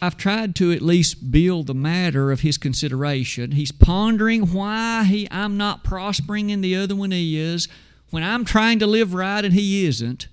I've 0.02 0.18
tried 0.18 0.56
to 0.58 0.72
at 0.72 0.82
least 0.82 1.32
build 1.32 1.68
the 1.68 1.74
matter 1.74 2.32
of 2.32 2.42
his 2.42 2.58
consideration. 2.58 3.52
He's 3.52 3.72
pondering 3.72 4.54
why 4.54 5.04
he, 5.06 5.28
I'm 5.32 5.58
not 5.58 5.84
prospering 5.84 6.52
and 6.52 6.64
the 6.64 6.76
other 6.76 6.96
one 6.96 7.12
is, 7.14 7.68
when 8.10 8.24
I'm 8.24 8.46
trying 8.46 8.80
to 8.80 8.88
live 8.88 9.14
right 9.14 9.44
and 9.44 9.54
he 9.54 9.86
isn't. 9.86 10.28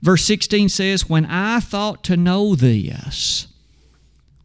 Verse 0.00 0.24
16 0.24 0.68
says, 0.68 1.08
When 1.08 1.26
I 1.26 1.60
thought 1.60 2.04
to 2.04 2.16
know 2.16 2.54
this, 2.54 3.48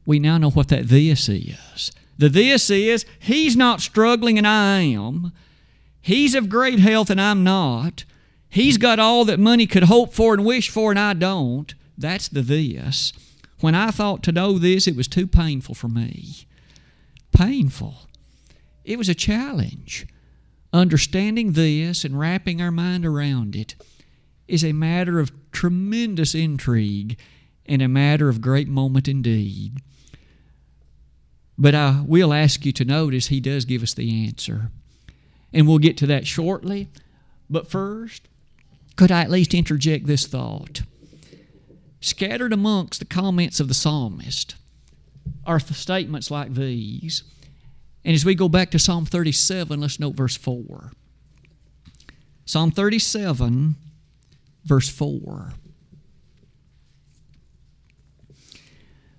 we 0.06 0.20
now 0.20 0.38
know 0.38 0.50
what 0.50 0.68
that 0.70 0.88
this 0.88 1.30
is. 1.30 1.92
The 2.18 2.30
this 2.30 2.70
is, 2.70 3.06
he's 3.20 3.56
not 3.56 3.82
struggling 3.82 4.38
and 4.38 4.48
I 4.48 4.82
am. 4.82 5.32
He's 6.02 6.36
of 6.36 6.50
great 6.50 6.80
health 6.80 7.10
and 7.10 7.20
I'm 7.20 7.44
not. 7.44 8.04
He's 8.50 8.78
got 8.78 9.00
all 9.00 9.26
that 9.26 9.40
money 9.40 9.66
could 9.66 9.84
hope 9.84 10.14
for 10.14 10.34
and 10.34 10.46
wish 10.46 10.70
for, 10.70 10.92
and 10.92 11.00
I 11.00 11.14
don't. 11.14 11.74
That's 11.98 12.28
the 12.28 12.42
this. 12.42 13.14
When 13.64 13.76
I 13.76 13.92
thought 13.92 14.24
to 14.24 14.34
know 14.34 14.60
this, 14.60 14.90
it 14.90 14.96
was 14.98 15.08
too 15.08 15.26
painful 15.26 15.74
for 15.74 15.88
me. 15.88 16.48
Painful. 17.32 17.96
It 18.84 18.98
was 18.98 19.08
a 19.08 19.16
challenge. 19.16 20.06
Understanding 20.74 21.54
this 21.54 22.04
and 22.04 22.20
wrapping 22.20 22.62
our 22.62 22.72
mind 22.72 23.06
around 23.06 23.56
it 23.56 23.76
is 24.50 24.66
a 24.66 24.74
matter 24.74 25.18
of 25.18 25.32
tremendous 25.54 26.36
intrigue 26.36 27.18
and 27.66 27.82
a 27.82 27.88
matter 27.88 28.28
of 28.28 28.42
great 28.42 28.68
moment 28.68 29.08
indeed. 29.08 29.78
But 31.58 31.74
I 31.74 32.04
will 32.06 32.34
ask 32.34 32.66
you 32.66 32.74
to 32.74 32.84
notice 32.84 33.28
he 33.28 33.40
does 33.40 33.64
give 33.64 33.82
us 33.82 33.94
the 33.94 34.26
answer. 34.26 34.72
And 35.54 35.70
we'll 35.70 35.78
get 35.78 35.96
to 36.00 36.08
that 36.08 36.28
shortly. 36.28 36.90
But 37.50 37.72
first, 37.72 38.28
could 38.98 39.10
I 39.10 39.22
at 39.22 39.32
least 39.32 39.54
interject 39.54 40.06
this 40.06 40.28
thought? 40.28 40.82
Scattered 42.04 42.52
amongst 42.52 43.00
the 43.00 43.06
comments 43.06 43.62
of 43.62 43.70
the 43.70 43.74
psalmist 43.74 44.56
are 45.46 45.58
statements 45.58 46.30
like 46.30 46.54
these. 46.54 47.24
And 48.04 48.14
as 48.14 48.26
we 48.26 48.36
go 48.36 48.50
back 48.50 48.72
to 48.72 48.78
Psalm 48.80 49.06
37, 49.06 49.80
let's 49.80 50.02
note 50.02 50.14
verse 50.14 50.36
4. 50.36 50.92
Psalm 52.44 52.72
37, 52.72 53.76
verse 54.66 54.90
4. 54.90 55.54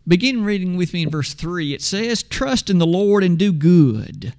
Begin 0.06 0.44
reading 0.44 0.76
with 0.76 0.92
me 0.92 1.04
in 1.04 1.10
verse 1.10 1.32
3. 1.32 1.72
It 1.72 1.80
says, 1.80 2.22
Trust 2.22 2.68
in 2.68 2.76
the 2.76 2.86
Lord 2.86 3.24
and 3.24 3.38
do 3.38 3.50
good. 3.50 4.34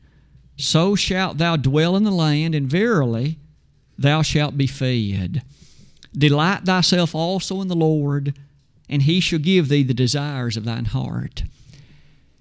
So 0.55 0.95
shalt 0.95 1.39
thou 1.39 1.55
dwell 1.55 1.95
in 1.95 2.03
the 2.03 2.11
land, 2.11 2.53
and 2.53 2.69
verily 2.69 3.39
thou 3.97 4.21
shalt 4.21 4.55
be 4.55 4.67
fed. 4.67 5.41
Delight 6.17 6.63
thyself 6.63 7.13
also 7.13 7.61
in 7.61 7.67
the 7.67 7.75
Lord, 7.75 8.37
and 8.89 9.01
he 9.01 9.19
shall 9.19 9.39
give 9.39 9.67
thee 9.67 9.83
the 9.83 9.93
desires 9.93 10.55
of 10.55 10.63
thine 10.63 10.85
heart. 10.85 11.43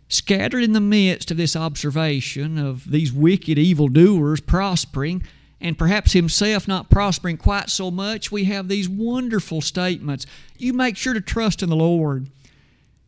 Scattered 0.09 0.63
in 0.63 0.73
the 0.73 0.81
midst 0.81 1.31
of 1.31 1.37
this 1.37 1.57
observation 1.57 2.59
of 2.59 2.91
these 2.91 3.13
wicked 3.13 3.59
evildoers 3.59 4.41
prospering, 4.41 5.23
and 5.61 5.79
perhaps 5.79 6.13
himself 6.13 6.69
not 6.69 6.91
prospering 6.91 7.37
quite 7.37 7.71
so 7.71 7.91
much, 7.91 8.31
we 8.31 8.45
have 8.45 8.69
these 8.69 8.89
wonderful 8.89 9.61
statements. 9.61 10.27
You 10.59 10.73
make 10.73 10.97
sure 10.97 11.15
to 11.15 11.21
trust 11.21 11.63
in 11.63 11.71
the 11.71 11.77
Lord. 11.77 12.29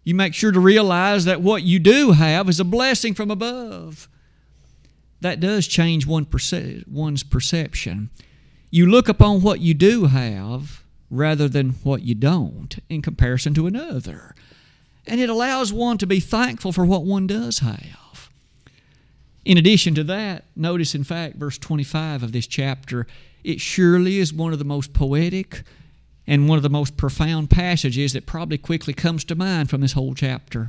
You 0.05 0.15
make 0.15 0.35
sure 0.35 0.53
to 0.53 0.61
realize 0.61 1.25
that 1.27 1.43
what 1.43 1.65
you 1.65 1.79
do 1.79 2.13
have 2.13 2.49
is 2.49 2.59
a 2.59 2.65
blessing 2.65 3.13
from 3.13 3.31
above. 3.31 4.09
That 5.21 5.41
does 5.41 5.67
change 5.67 6.07
one 6.07 6.25
perce- 6.25 6.85
one's 6.87 7.23
perception. 7.23 8.11
You 8.77 8.85
look 8.85 9.09
upon 9.09 9.41
what 9.41 9.61
you 9.61 9.73
do 9.73 10.05
have 10.05 10.85
rather 11.11 11.49
than 11.49 11.71
what 11.83 12.03
you 12.03 12.15
don't 12.15 12.79
in 12.91 13.01
comparison 13.01 13.55
to 13.55 13.67
another. 13.67 14.35
And 15.07 15.19
it 15.19 15.31
allows 15.31 15.73
one 15.73 15.97
to 15.97 16.07
be 16.07 16.21
thankful 16.21 16.73
for 16.73 16.85
what 16.85 17.03
one 17.03 17.27
does 17.27 17.61
have. 17.61 18.29
In 19.47 19.57
addition 19.57 19.95
to 19.95 20.05
that, 20.05 20.45
notice 20.55 20.95
in 20.95 21.05
fact 21.05 21.37
verse 21.37 21.57
25 21.57 22.23
of 22.23 22.33
this 22.33 22.47
chapter, 22.47 23.07
it 23.43 23.63
surely 23.63 24.19
is 24.19 24.35
one 24.35 24.53
of 24.53 24.59
the 24.59 24.65
most 24.67 24.93
poetic 24.93 25.63
and 26.27 26.47
one 26.47 26.59
of 26.59 26.63
the 26.63 26.69
most 26.69 26.99
profound 26.99 27.49
passages 27.49 28.13
that 28.13 28.27
probably 28.27 28.59
quickly 28.59 28.93
comes 28.93 29.25
to 29.25 29.35
mind 29.35 29.71
from 29.71 29.81
this 29.81 29.95
whole 29.95 30.13
chapter. 30.13 30.69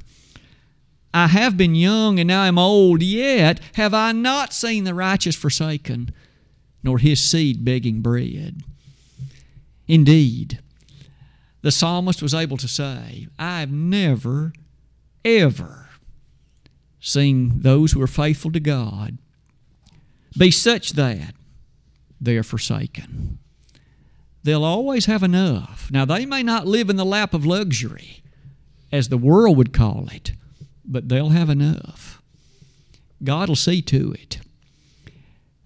I 1.13 1.28
have 1.28 1.58
been 1.58 1.76
young 1.76 2.22
and 2.22 2.28
now 2.30 2.43
I 2.43 2.48
am 2.48 2.58
old, 2.58 3.04
yet 3.04 3.60
have 3.74 3.93
I 3.93 4.13
not 4.13 4.54
seen 4.54 4.86
the 4.86 4.93
righteous 4.93 5.36
forsaken, 5.36 6.13
nor 6.88 6.97
his 6.97 7.19
seed 7.19 7.63
begging 7.63 8.02
bread. 8.02 8.63
Indeed, 9.88 10.60
the 11.62 11.71
psalmist 11.71 12.21
was 12.21 12.34
able 12.34 12.58
to 12.58 12.67
say, 12.67 13.28
I've 13.38 13.71
never, 13.71 14.54
ever 15.23 15.89
seen 17.00 17.62
those 17.62 17.91
who 17.91 18.02
are 18.02 18.08
faithful 18.08 18.52
to 18.54 18.60
God 18.60 19.19
be 20.36 20.50
such 20.50 20.93
that 20.93 21.36
they 22.19 22.38
are 22.38 22.43
forsaken 22.43 23.38
they'll 24.47 24.63
always 24.63 25.08
have 25.08 25.23
enough. 25.23 25.91
Now, 25.91 26.06
they 26.06 26.26
may 26.26 26.41
not 26.41 26.65
live 26.65 26.89
in 26.89 26.95
the 26.95 27.04
lap 27.04 27.34
of 27.34 27.45
luxury, 27.45 28.23
as 28.93 29.10
the 29.10 29.17
world 29.17 29.58
would 29.58 29.73
call 29.73 30.08
it, 30.10 30.32
but 30.86 31.10
they'll 31.10 31.30
have 31.30 31.50
enough. 31.50 32.21
God 33.21 33.50
will 33.50 33.58
see 33.58 33.82
to 33.82 34.13
it. 34.13 34.39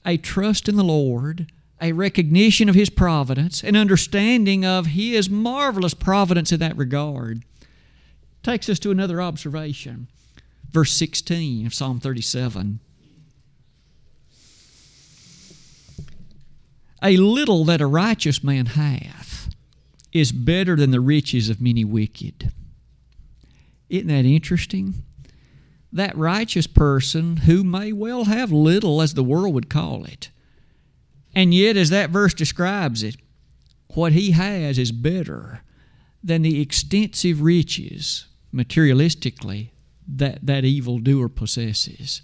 A 0.05 0.17
trust 0.17 0.67
in 0.67 0.75
the 0.75 0.83
Lord, 0.83 1.51
a 1.79 1.91
recognition 1.91 2.69
of 2.69 2.75
His 2.75 2.89
providence, 2.89 3.63
an 3.63 3.75
understanding 3.75 4.65
of 4.65 4.87
His 4.87 5.29
marvelous 5.29 5.93
providence 5.93 6.51
in 6.51 6.59
that 6.59 6.77
regard, 6.77 7.43
takes 8.43 8.69
us 8.69 8.79
to 8.79 8.91
another 8.91 9.21
observation. 9.21 10.07
Verse 10.71 10.93
16 10.93 11.65
of 11.65 11.73
Psalm 11.73 11.99
37. 11.99 12.79
A 17.03 17.17
little 17.17 17.65
that 17.65 17.81
a 17.81 17.87
righteous 17.87 18.43
man 18.43 18.67
hath 18.67 19.49
is 20.13 20.31
better 20.31 20.75
than 20.75 20.91
the 20.91 20.99
riches 20.99 21.49
of 21.49 21.61
many 21.61 21.83
wicked. 21.83 22.51
Isn't 23.89 24.07
that 24.07 24.25
interesting? 24.25 25.03
That 25.91 26.17
righteous 26.17 26.67
person 26.67 27.37
who 27.37 27.63
may 27.63 27.91
well 27.91 28.25
have 28.25 28.51
little, 28.51 29.01
as 29.01 29.13
the 29.13 29.23
world 29.23 29.53
would 29.53 29.69
call 29.69 30.05
it, 30.05 30.29
and 31.33 31.53
yet, 31.53 31.77
as 31.77 31.89
that 31.89 32.09
verse 32.09 32.33
describes 32.33 33.03
it, 33.03 33.15
what 33.93 34.13
he 34.13 34.31
has 34.31 34.77
is 34.77 34.91
better 34.91 35.61
than 36.23 36.41
the 36.41 36.61
extensive 36.61 37.41
riches, 37.41 38.27
materialistically, 38.53 39.69
that 40.07 40.45
that 40.45 40.65
evildoer 40.65 41.29
possesses. 41.29 42.21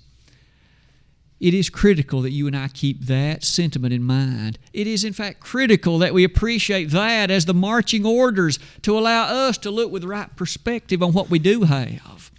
It 1.39 1.53
is 1.53 1.69
critical 1.69 2.21
that 2.23 2.31
you 2.31 2.47
and 2.47 2.57
I 2.57 2.67
keep 2.67 3.05
that 3.05 3.43
sentiment 3.43 3.93
in 3.93 4.01
mind. 4.03 4.57
It 4.73 4.87
is, 4.87 5.03
in 5.03 5.13
fact, 5.13 5.39
critical 5.39 5.99
that 5.99 6.13
we 6.13 6.23
appreciate 6.23 6.85
that 6.85 7.29
as 7.29 7.45
the 7.45 7.53
marching 7.53 8.05
orders 8.05 8.57
to 8.81 8.97
allow 8.97 9.25
us 9.25 9.57
to 9.59 9.71
look 9.71 9.91
with 9.91 10.03
right 10.03 10.35
perspective 10.35 11.03
on 11.03 11.13
what 11.13 11.29
we 11.29 11.37
do 11.37 11.63
have. 11.63 12.31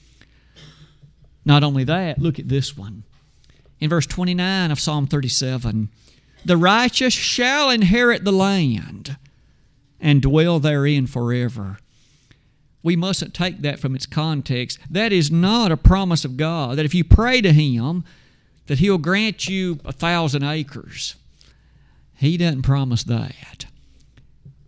Not 1.44 1.64
only 1.64 1.84
that, 1.84 2.18
look 2.18 2.38
at 2.38 2.48
this 2.48 2.76
one. 2.76 3.04
In 3.80 3.90
verse 3.90 4.06
29 4.06 4.70
of 4.70 4.80
Psalm 4.80 5.06
37 5.06 5.88
The 6.44 6.56
righteous 6.56 7.14
shall 7.14 7.70
inherit 7.70 8.24
the 8.24 8.32
land 8.32 9.16
and 10.00 10.22
dwell 10.22 10.60
therein 10.60 11.06
forever. 11.06 11.78
We 12.82 12.96
mustn't 12.96 13.34
take 13.34 13.60
that 13.62 13.80
from 13.80 13.94
its 13.94 14.06
context. 14.06 14.78
That 14.88 15.12
is 15.12 15.30
not 15.30 15.72
a 15.72 15.76
promise 15.76 16.24
of 16.24 16.36
God, 16.36 16.78
that 16.78 16.84
if 16.84 16.94
you 16.94 17.04
pray 17.04 17.40
to 17.40 17.52
Him, 17.52 18.04
that 18.66 18.78
He'll 18.78 18.98
grant 18.98 19.48
you 19.48 19.80
a 19.84 19.92
thousand 19.92 20.44
acres. 20.44 21.16
He 22.16 22.36
doesn't 22.36 22.62
promise 22.62 23.04
that. 23.04 23.66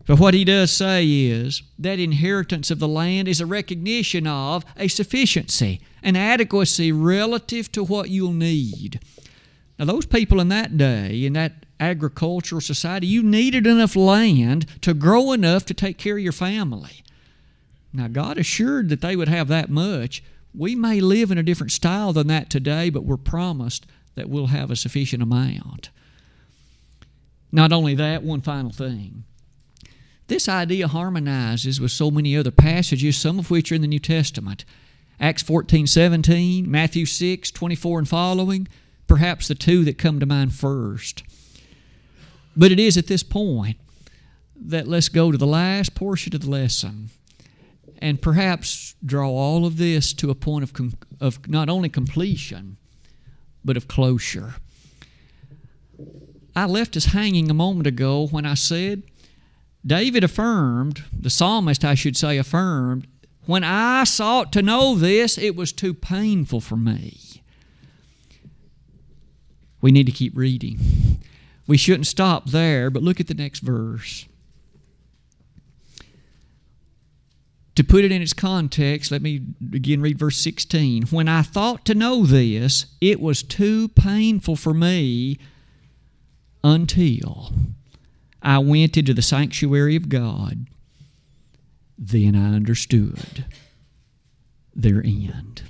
But 0.06 0.18
what 0.18 0.34
He 0.34 0.44
does 0.44 0.72
say 0.72 1.06
is 1.06 1.62
that 1.78 1.98
inheritance 1.98 2.70
of 2.70 2.78
the 2.78 2.88
land 2.88 3.28
is 3.28 3.40
a 3.40 3.46
recognition 3.46 4.26
of 4.26 4.64
a 4.76 4.88
sufficiency, 4.88 5.80
an 6.02 6.16
adequacy 6.16 6.92
relative 6.92 7.70
to 7.72 7.84
what 7.84 8.10
you'll 8.10 8.32
need. 8.32 9.00
Now, 9.78 9.86
those 9.86 10.06
people 10.06 10.40
in 10.40 10.48
that 10.48 10.76
day, 10.76 11.24
in 11.24 11.32
that 11.34 11.64
agricultural 11.78 12.60
society, 12.60 13.06
you 13.06 13.22
needed 13.22 13.66
enough 13.66 13.96
land 13.96 14.66
to 14.82 14.92
grow 14.92 15.32
enough 15.32 15.64
to 15.66 15.74
take 15.74 15.98
care 15.98 16.16
of 16.16 16.22
your 16.22 16.32
family. 16.32 17.02
Now, 17.92 18.08
God 18.08 18.38
assured 18.38 18.88
that 18.90 19.00
they 19.00 19.16
would 19.16 19.28
have 19.28 19.48
that 19.48 19.70
much, 19.70 20.22
we 20.54 20.74
may 20.74 21.00
live 21.00 21.30
in 21.30 21.38
a 21.38 21.42
different 21.42 21.72
style 21.72 22.12
than 22.12 22.26
that 22.26 22.50
today, 22.50 22.90
but 22.90 23.04
we're 23.04 23.16
promised 23.16 23.86
that 24.14 24.28
we'll 24.28 24.48
have 24.48 24.70
a 24.70 24.76
sufficient 24.76 25.22
amount. 25.22 25.90
Not 27.52 27.72
only 27.72 27.94
that, 27.94 28.22
one 28.22 28.40
final 28.40 28.70
thing. 28.70 29.24
This 30.26 30.48
idea 30.48 30.86
harmonizes 30.86 31.80
with 31.80 31.90
so 31.90 32.10
many 32.10 32.36
other 32.36 32.52
passages, 32.52 33.16
some 33.16 33.38
of 33.38 33.50
which 33.50 33.72
are 33.72 33.76
in 33.76 33.80
the 33.80 33.88
New 33.88 33.98
Testament. 33.98 34.64
Acts 35.20 35.42
14 35.42 35.86
17, 35.86 36.70
Matthew 36.70 37.04
6 37.04 37.50
24 37.50 37.98
and 37.98 38.08
following, 38.08 38.66
perhaps 39.06 39.48
the 39.48 39.54
two 39.54 39.84
that 39.84 39.98
come 39.98 40.18
to 40.18 40.26
mind 40.26 40.54
first. 40.54 41.22
But 42.56 42.72
it 42.72 42.80
is 42.80 42.96
at 42.96 43.06
this 43.06 43.22
point 43.22 43.76
that 44.56 44.88
let's 44.88 45.08
go 45.08 45.30
to 45.30 45.38
the 45.38 45.46
last 45.46 45.94
portion 45.94 46.34
of 46.34 46.40
the 46.40 46.50
lesson 46.50 47.10
and 47.98 48.20
perhaps 48.20 48.94
draw 49.04 49.28
all 49.28 49.66
of 49.66 49.76
this 49.76 50.12
to 50.14 50.30
a 50.30 50.34
point 50.34 50.62
of, 50.62 50.72
com- 50.72 50.94
of 51.20 51.46
not 51.48 51.68
only 51.68 51.88
completion, 51.88 52.76
but 53.64 53.76
of 53.76 53.88
closure. 53.88 54.54
I 56.56 56.64
left 56.66 56.96
us 56.96 57.06
hanging 57.06 57.50
a 57.50 57.54
moment 57.54 57.86
ago 57.86 58.26
when 58.26 58.46
I 58.46 58.54
said, 58.54 59.02
David 59.86 60.24
affirmed, 60.24 61.04
the 61.12 61.30
psalmist, 61.30 61.84
I 61.84 61.94
should 61.94 62.16
say, 62.16 62.38
affirmed, 62.38 63.06
when 63.50 63.64
I 63.64 64.04
sought 64.04 64.52
to 64.52 64.62
know 64.62 64.94
this, 64.94 65.36
it 65.36 65.56
was 65.56 65.72
too 65.72 65.92
painful 65.92 66.60
for 66.60 66.76
me. 66.76 67.42
We 69.80 69.90
need 69.90 70.06
to 70.06 70.12
keep 70.12 70.36
reading. 70.36 70.78
We 71.66 71.76
shouldn't 71.76 72.06
stop 72.06 72.50
there, 72.50 72.90
but 72.90 73.02
look 73.02 73.20
at 73.20 73.26
the 73.26 73.34
next 73.34 73.60
verse. 73.60 74.26
To 77.76 77.84
put 77.84 78.04
it 78.04 78.12
in 78.12 78.20
its 78.20 78.32
context, 78.32 79.10
let 79.10 79.22
me 79.22 79.40
again 79.72 80.00
read 80.00 80.18
verse 80.18 80.36
16. 80.36 81.04
When 81.04 81.28
I 81.28 81.42
thought 81.42 81.84
to 81.86 81.94
know 81.94 82.24
this, 82.26 82.86
it 83.00 83.20
was 83.20 83.42
too 83.42 83.88
painful 83.88 84.56
for 84.56 84.74
me 84.74 85.38
until 86.62 87.52
I 88.42 88.58
went 88.58 88.96
into 88.96 89.14
the 89.14 89.22
sanctuary 89.22 89.96
of 89.96 90.08
God. 90.08 90.66
Then 92.00 92.34
I 92.34 92.56
understood 92.56 93.44
their 94.74 95.04
end 95.04 95.62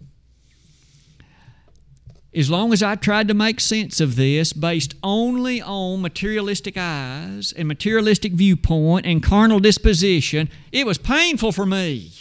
as 2.33 2.51
long 2.51 2.73
as 2.73 2.83
I 2.83 2.95
tried 2.95 3.29
to 3.29 3.35
make 3.35 3.59
sense 3.59 4.01
of 4.01 4.17
this 4.17 4.53
based 4.53 4.95
only 5.03 5.61
on 5.61 6.01
materialistic 6.01 6.77
eyes 6.77 7.53
and 7.57 7.67
materialistic 7.67 8.33
viewpoint 8.33 9.05
and 9.05 9.23
carnal 9.23 9.59
disposition, 9.59 10.49
it 10.71 10.87
was 10.87 10.99
painful 10.99 11.51
for 11.51 11.67
me 11.67 12.13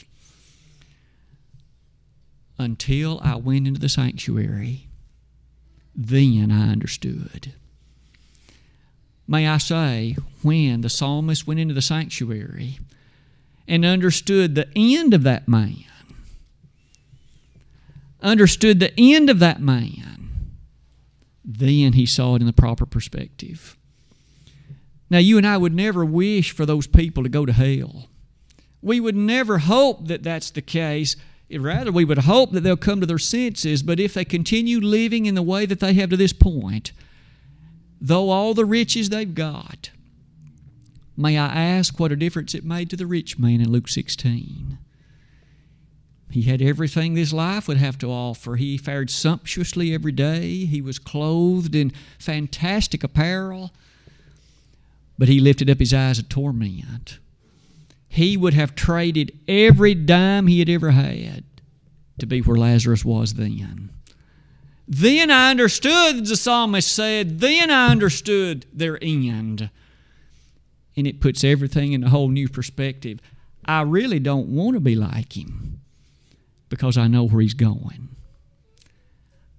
until 2.58 3.20
I 3.24 3.36
went 3.36 3.68
into 3.68 3.80
the 3.80 3.90
sanctuary. 3.90 4.88
Then 5.96 6.52
I 6.52 6.72
understood. 6.72 7.54
May 9.28 9.48
I 9.48 9.60
say, 9.60 10.18
when 10.42 10.82
the 10.82 10.90
psalmist 10.90 11.46
went 11.46 11.60
into 11.60 11.76
the 11.76 11.84
sanctuary 11.84 12.80
and 13.70 13.86
understood 13.86 14.56
the 14.56 14.68
end 14.76 15.14
of 15.14 15.22
that 15.24 15.48
man, 15.48 15.86
understood 18.20 18.80
the 18.80 18.92
end 18.98 19.30
of 19.30 19.38
that 19.40 19.62
man, 19.62 20.30
then 21.46 21.94
he 21.94 22.06
saw 22.06 22.36
it 22.36 22.42
in 22.42 22.48
the 22.48 22.52
proper 22.54 22.86
perspective. 22.86 23.78
Now, 25.10 25.20
you 25.20 25.38
and 25.38 25.48
I 25.48 25.58
would 25.58 25.74
never 25.74 26.04
wish 26.04 26.52
for 26.52 26.66
those 26.66 26.88
people 26.88 27.24
to 27.24 27.30
go 27.30 27.46
to 27.46 27.54
hell. 27.54 28.10
We 28.82 29.00
would 29.00 29.16
never 29.16 29.60
hope 29.60 30.08
that 30.08 30.24
that's 30.24 30.50
the 30.50 30.62
case. 30.62 31.16
Rather, 31.52 31.92
we 31.92 32.06
would 32.06 32.20
hope 32.20 32.52
that 32.52 32.62
they'll 32.62 32.78
come 32.78 33.00
to 33.02 33.08
their 33.08 33.18
senses, 33.18 33.84
but 33.84 34.00
if 34.00 34.14
they 34.14 34.26
continue 34.26 34.80
living 34.80 35.26
in 35.26 35.36
the 35.36 35.42
way 35.44 35.66
that 35.66 35.80
they 35.80 35.94
have 35.94 36.10
to 36.10 36.18
this 36.18 36.34
point, 36.34 36.92
though 38.02 38.30
all 38.30 38.54
the 38.54 38.66
riches 38.66 39.10
they've 39.10 39.36
got, 39.36 39.92
may 41.20 41.38
I 41.38 41.48
ask 41.48 42.00
what 42.00 42.12
a 42.12 42.16
difference 42.16 42.56
it 42.56 42.64
made 42.64 42.90
to 42.90 42.96
the 42.96 43.06
rich 43.06 43.38
man 43.38 43.62
in 43.62 43.72
Luke 43.72 43.88
16? 43.88 44.78
He 46.32 46.44
had 46.44 46.62
everything 46.62 47.14
this 47.14 47.34
life 47.34 47.68
would 47.68 47.78
have 47.78 47.98
to 48.00 48.12
offer. 48.12 48.56
He 48.56 48.78
fared 48.78 49.10
sumptuously 49.10 49.94
every 49.94 50.12
day. 50.12 50.66
He 50.66 50.82
was 50.82 51.00
clothed 51.00 51.74
in 51.74 51.92
fantastic 52.20 53.04
apparel. 53.04 53.72
But 55.18 55.28
he 55.28 55.40
lifted 55.40 55.70
up 55.70 55.80
his 55.80 55.94
eyes 55.94 56.20
of 56.20 56.30
torment. 56.30 57.18
He 58.08 58.38
would 58.38 58.54
have 58.54 58.76
traded 58.76 59.38
every 59.48 59.96
dime 59.96 60.48
he 60.48 60.60
had 60.60 60.70
ever 60.70 60.92
had 60.92 61.44
to 62.20 62.26
be 62.26 62.42
where 62.42 62.58
Lazarus 62.58 63.04
was 63.04 63.34
then. 63.34 63.90
Then 64.88 65.30
I 65.30 65.52
understood, 65.52 66.26
the 66.26 66.36
psalmist 66.36 66.92
said, 66.92 67.40
then 67.40 67.70
I 67.70 67.90
understood 67.90 68.66
their 68.74 68.98
end. 69.04 69.70
And 71.00 71.08
it 71.08 71.22
puts 71.22 71.46
everything 71.46 71.94
in 71.94 72.04
a 72.04 72.10
whole 72.10 72.28
new 72.28 72.50
perspective. 72.50 73.22
I 73.64 73.84
really 73.84 74.20
don't 74.20 74.50
want 74.50 74.76
to 74.76 74.82
be 74.82 74.96
like 74.96 75.38
him 75.38 75.80
because 76.68 76.98
I 76.98 77.08
know 77.08 77.24
where 77.24 77.42
he's 77.42 77.54
going. 77.54 78.10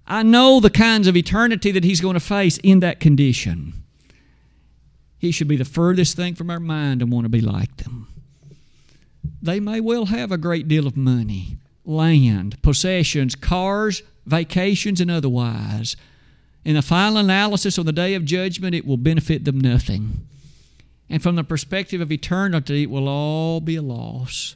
I 0.05 0.21
know 0.21 0.59
the 0.59 0.69
kinds 0.69 1.07
of 1.07 1.17
eternity 1.17 1.71
that 1.71 1.83
he's 1.83 1.99
going 1.99 2.13
to 2.13 2.19
face 2.19 2.59
in 2.59 2.79
that 2.81 2.99
condition. 2.99 3.73
He 5.17 5.31
should 5.31 5.47
be 5.47 5.55
the 5.55 5.65
furthest 5.65 6.15
thing 6.15 6.35
from 6.35 6.51
our 6.51 6.59
mind 6.59 6.99
to 6.99 7.07
want 7.07 7.25
to 7.25 7.29
be 7.29 7.41
like 7.41 7.77
them. 7.77 8.07
They 9.41 9.59
may 9.59 9.79
well 9.79 10.05
have 10.05 10.31
a 10.31 10.37
great 10.37 10.67
deal 10.67 10.85
of 10.85 10.95
money, 10.95 11.57
land, 11.85 12.61
possessions, 12.61 13.33
cars, 13.33 14.03
vacations, 14.27 15.01
and 15.01 15.09
otherwise. 15.09 15.95
In 16.63 16.75
the 16.75 16.83
final 16.83 17.17
analysis 17.17 17.79
on 17.79 17.87
the 17.87 17.91
day 17.91 18.13
of 18.13 18.25
judgment, 18.25 18.75
it 18.75 18.85
will 18.85 18.97
benefit 18.97 19.45
them 19.45 19.59
nothing. 19.59 20.27
And 21.11 21.21
from 21.21 21.35
the 21.35 21.43
perspective 21.43 21.99
of 21.99 22.09
eternity, 22.09 22.83
it 22.83 22.89
will 22.89 23.09
all 23.09 23.59
be 23.59 23.75
a 23.75 23.81
loss 23.81 24.55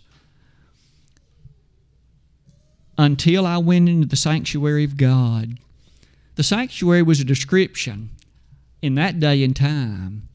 until 2.98 3.46
I 3.46 3.58
went 3.58 3.89
into 3.89 4.08
the 4.08 4.15
sanctuary 4.15 4.86
of 4.86 4.96
God. 4.96 5.60
The 6.36 6.44
sanctuary 6.44 7.02
was 7.02 7.20
a 7.20 7.26
description 7.26 8.12
in 8.82 8.96
that 8.96 9.20
day 9.20 9.44
and 9.44 9.54
time 9.54 10.30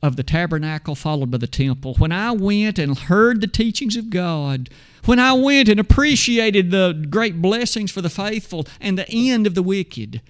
of 0.00 0.14
the 0.14 0.22
tabernacle 0.22 0.94
followed 0.94 1.32
by 1.32 1.38
the 1.38 1.48
temple. 1.48 1.94
When 1.94 2.12
I 2.12 2.30
went 2.30 2.78
and 2.78 2.96
heard 2.96 3.40
the 3.40 3.48
teachings 3.48 3.96
of 3.96 4.10
God, 4.10 4.70
when 5.06 5.18
I 5.18 5.32
went 5.32 5.68
and 5.68 5.80
appreciated 5.80 6.70
the 6.70 7.04
great 7.10 7.42
blessings 7.42 7.90
for 7.90 8.00
the 8.00 8.08
faithful 8.08 8.64
and 8.80 8.96
the 8.96 9.10
end 9.10 9.44
of 9.44 9.56
the 9.56 9.62
wicked, 9.64 10.20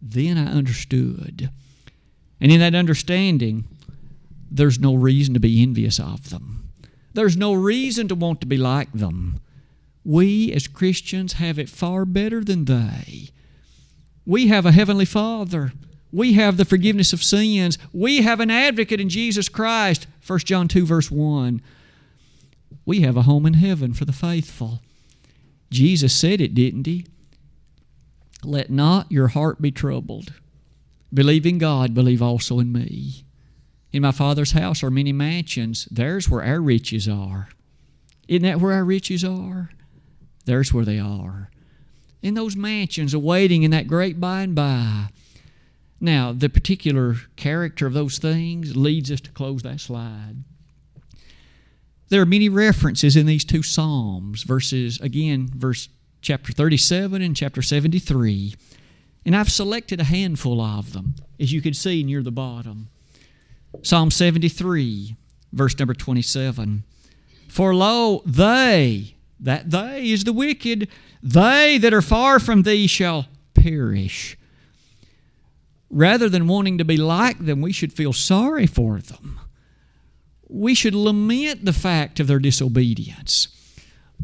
then 0.00 0.38
I 0.38 0.46
understood. 0.46 1.50
And 2.40 2.50
in 2.50 2.60
that 2.60 2.74
understanding, 2.74 3.64
there's 4.50 4.78
no 4.78 4.94
reason 4.94 5.34
to 5.34 5.40
be 5.40 5.62
envious 5.62 5.98
of 5.98 6.30
them. 6.30 6.68
There's 7.12 7.36
no 7.36 7.52
reason 7.54 8.08
to 8.08 8.14
want 8.14 8.40
to 8.40 8.46
be 8.46 8.56
like 8.56 8.92
them. 8.92 9.40
We 10.04 10.52
as 10.52 10.68
Christians 10.68 11.34
have 11.34 11.58
it 11.58 11.68
far 11.68 12.04
better 12.04 12.42
than 12.42 12.64
they. 12.66 13.30
We 14.26 14.48
have 14.48 14.66
a 14.66 14.72
Heavenly 14.72 15.04
Father. 15.04 15.72
We 16.12 16.34
have 16.34 16.56
the 16.56 16.64
forgiveness 16.64 17.12
of 17.12 17.22
sins. 17.22 17.78
We 17.92 18.22
have 18.22 18.40
an 18.40 18.50
advocate 18.50 19.00
in 19.00 19.08
Jesus 19.08 19.48
Christ. 19.48 20.06
1 20.26 20.40
John 20.40 20.68
2, 20.68 20.86
verse 20.86 21.10
1. 21.10 21.60
We 22.86 23.00
have 23.00 23.16
a 23.16 23.22
home 23.22 23.46
in 23.46 23.54
heaven 23.54 23.94
for 23.94 24.04
the 24.04 24.12
faithful. 24.12 24.80
Jesus 25.70 26.14
said 26.14 26.40
it, 26.40 26.54
didn't 26.54 26.86
he? 26.86 27.06
Let 28.44 28.70
not 28.70 29.10
your 29.10 29.28
heart 29.28 29.60
be 29.62 29.70
troubled. 29.70 30.34
Believe 31.12 31.46
in 31.46 31.58
God, 31.58 31.94
believe 31.94 32.22
also 32.22 32.60
in 32.60 32.72
me. 32.72 33.23
In 33.94 34.02
my 34.02 34.10
Father's 34.10 34.50
house 34.50 34.82
are 34.82 34.90
many 34.90 35.12
mansions. 35.12 35.86
There's 35.88 36.28
where 36.28 36.42
our 36.42 36.60
riches 36.60 37.08
are. 37.08 37.50
Isn't 38.26 38.42
that 38.42 38.60
where 38.60 38.72
our 38.72 38.84
riches 38.84 39.22
are? 39.22 39.70
There's 40.46 40.74
where 40.74 40.84
they 40.84 40.98
are. 40.98 41.48
In 42.20 42.34
those 42.34 42.56
mansions 42.56 43.14
awaiting 43.14 43.62
in 43.62 43.70
that 43.70 43.86
great 43.86 44.18
by 44.18 44.42
and 44.42 44.52
by. 44.52 45.10
Now, 46.00 46.32
the 46.32 46.48
particular 46.48 47.18
character 47.36 47.86
of 47.86 47.92
those 47.92 48.18
things 48.18 48.76
leads 48.76 49.12
us 49.12 49.20
to 49.20 49.30
close 49.30 49.62
that 49.62 49.78
slide. 49.78 50.42
There 52.08 52.20
are 52.20 52.26
many 52.26 52.48
references 52.48 53.14
in 53.14 53.26
these 53.26 53.44
two 53.44 53.62
Psalms, 53.62 54.42
verses, 54.42 55.00
again, 55.00 55.48
verse 55.54 55.88
chapter 56.20 56.52
37 56.52 57.22
and 57.22 57.36
chapter 57.36 57.62
73. 57.62 58.56
And 59.24 59.36
I've 59.36 59.52
selected 59.52 60.00
a 60.00 60.04
handful 60.04 60.60
of 60.60 60.94
them, 60.94 61.14
as 61.38 61.52
you 61.52 61.62
can 61.62 61.74
see 61.74 62.02
near 62.02 62.24
the 62.24 62.32
bottom. 62.32 62.88
Psalm 63.82 64.10
73, 64.10 65.16
verse 65.52 65.78
number 65.78 65.94
27. 65.94 66.84
For 67.48 67.74
lo, 67.74 68.22
they, 68.26 69.14
that 69.38 69.70
they 69.70 70.10
is 70.10 70.24
the 70.24 70.32
wicked. 70.32 70.88
They 71.22 71.78
that 71.78 71.94
are 71.94 72.02
far 72.02 72.40
from 72.40 72.62
thee 72.62 72.86
shall 72.86 73.26
perish. 73.54 74.36
Rather 75.90 76.28
than 76.28 76.48
wanting 76.48 76.78
to 76.78 76.84
be 76.84 76.96
like 76.96 77.38
them, 77.38 77.60
we 77.60 77.72
should 77.72 77.92
feel 77.92 78.12
sorry 78.12 78.66
for 78.66 78.98
them. 78.98 79.38
We 80.48 80.74
should 80.74 80.94
lament 80.94 81.64
the 81.64 81.72
fact 81.72 82.20
of 82.20 82.26
their 82.26 82.38
disobedience. 82.38 83.48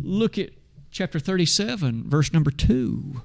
Look 0.01 0.39
at 0.39 0.51
chapter 0.91 1.19
37, 1.19 2.09
verse 2.09 2.33
number 2.33 2.51
2. 2.51 3.23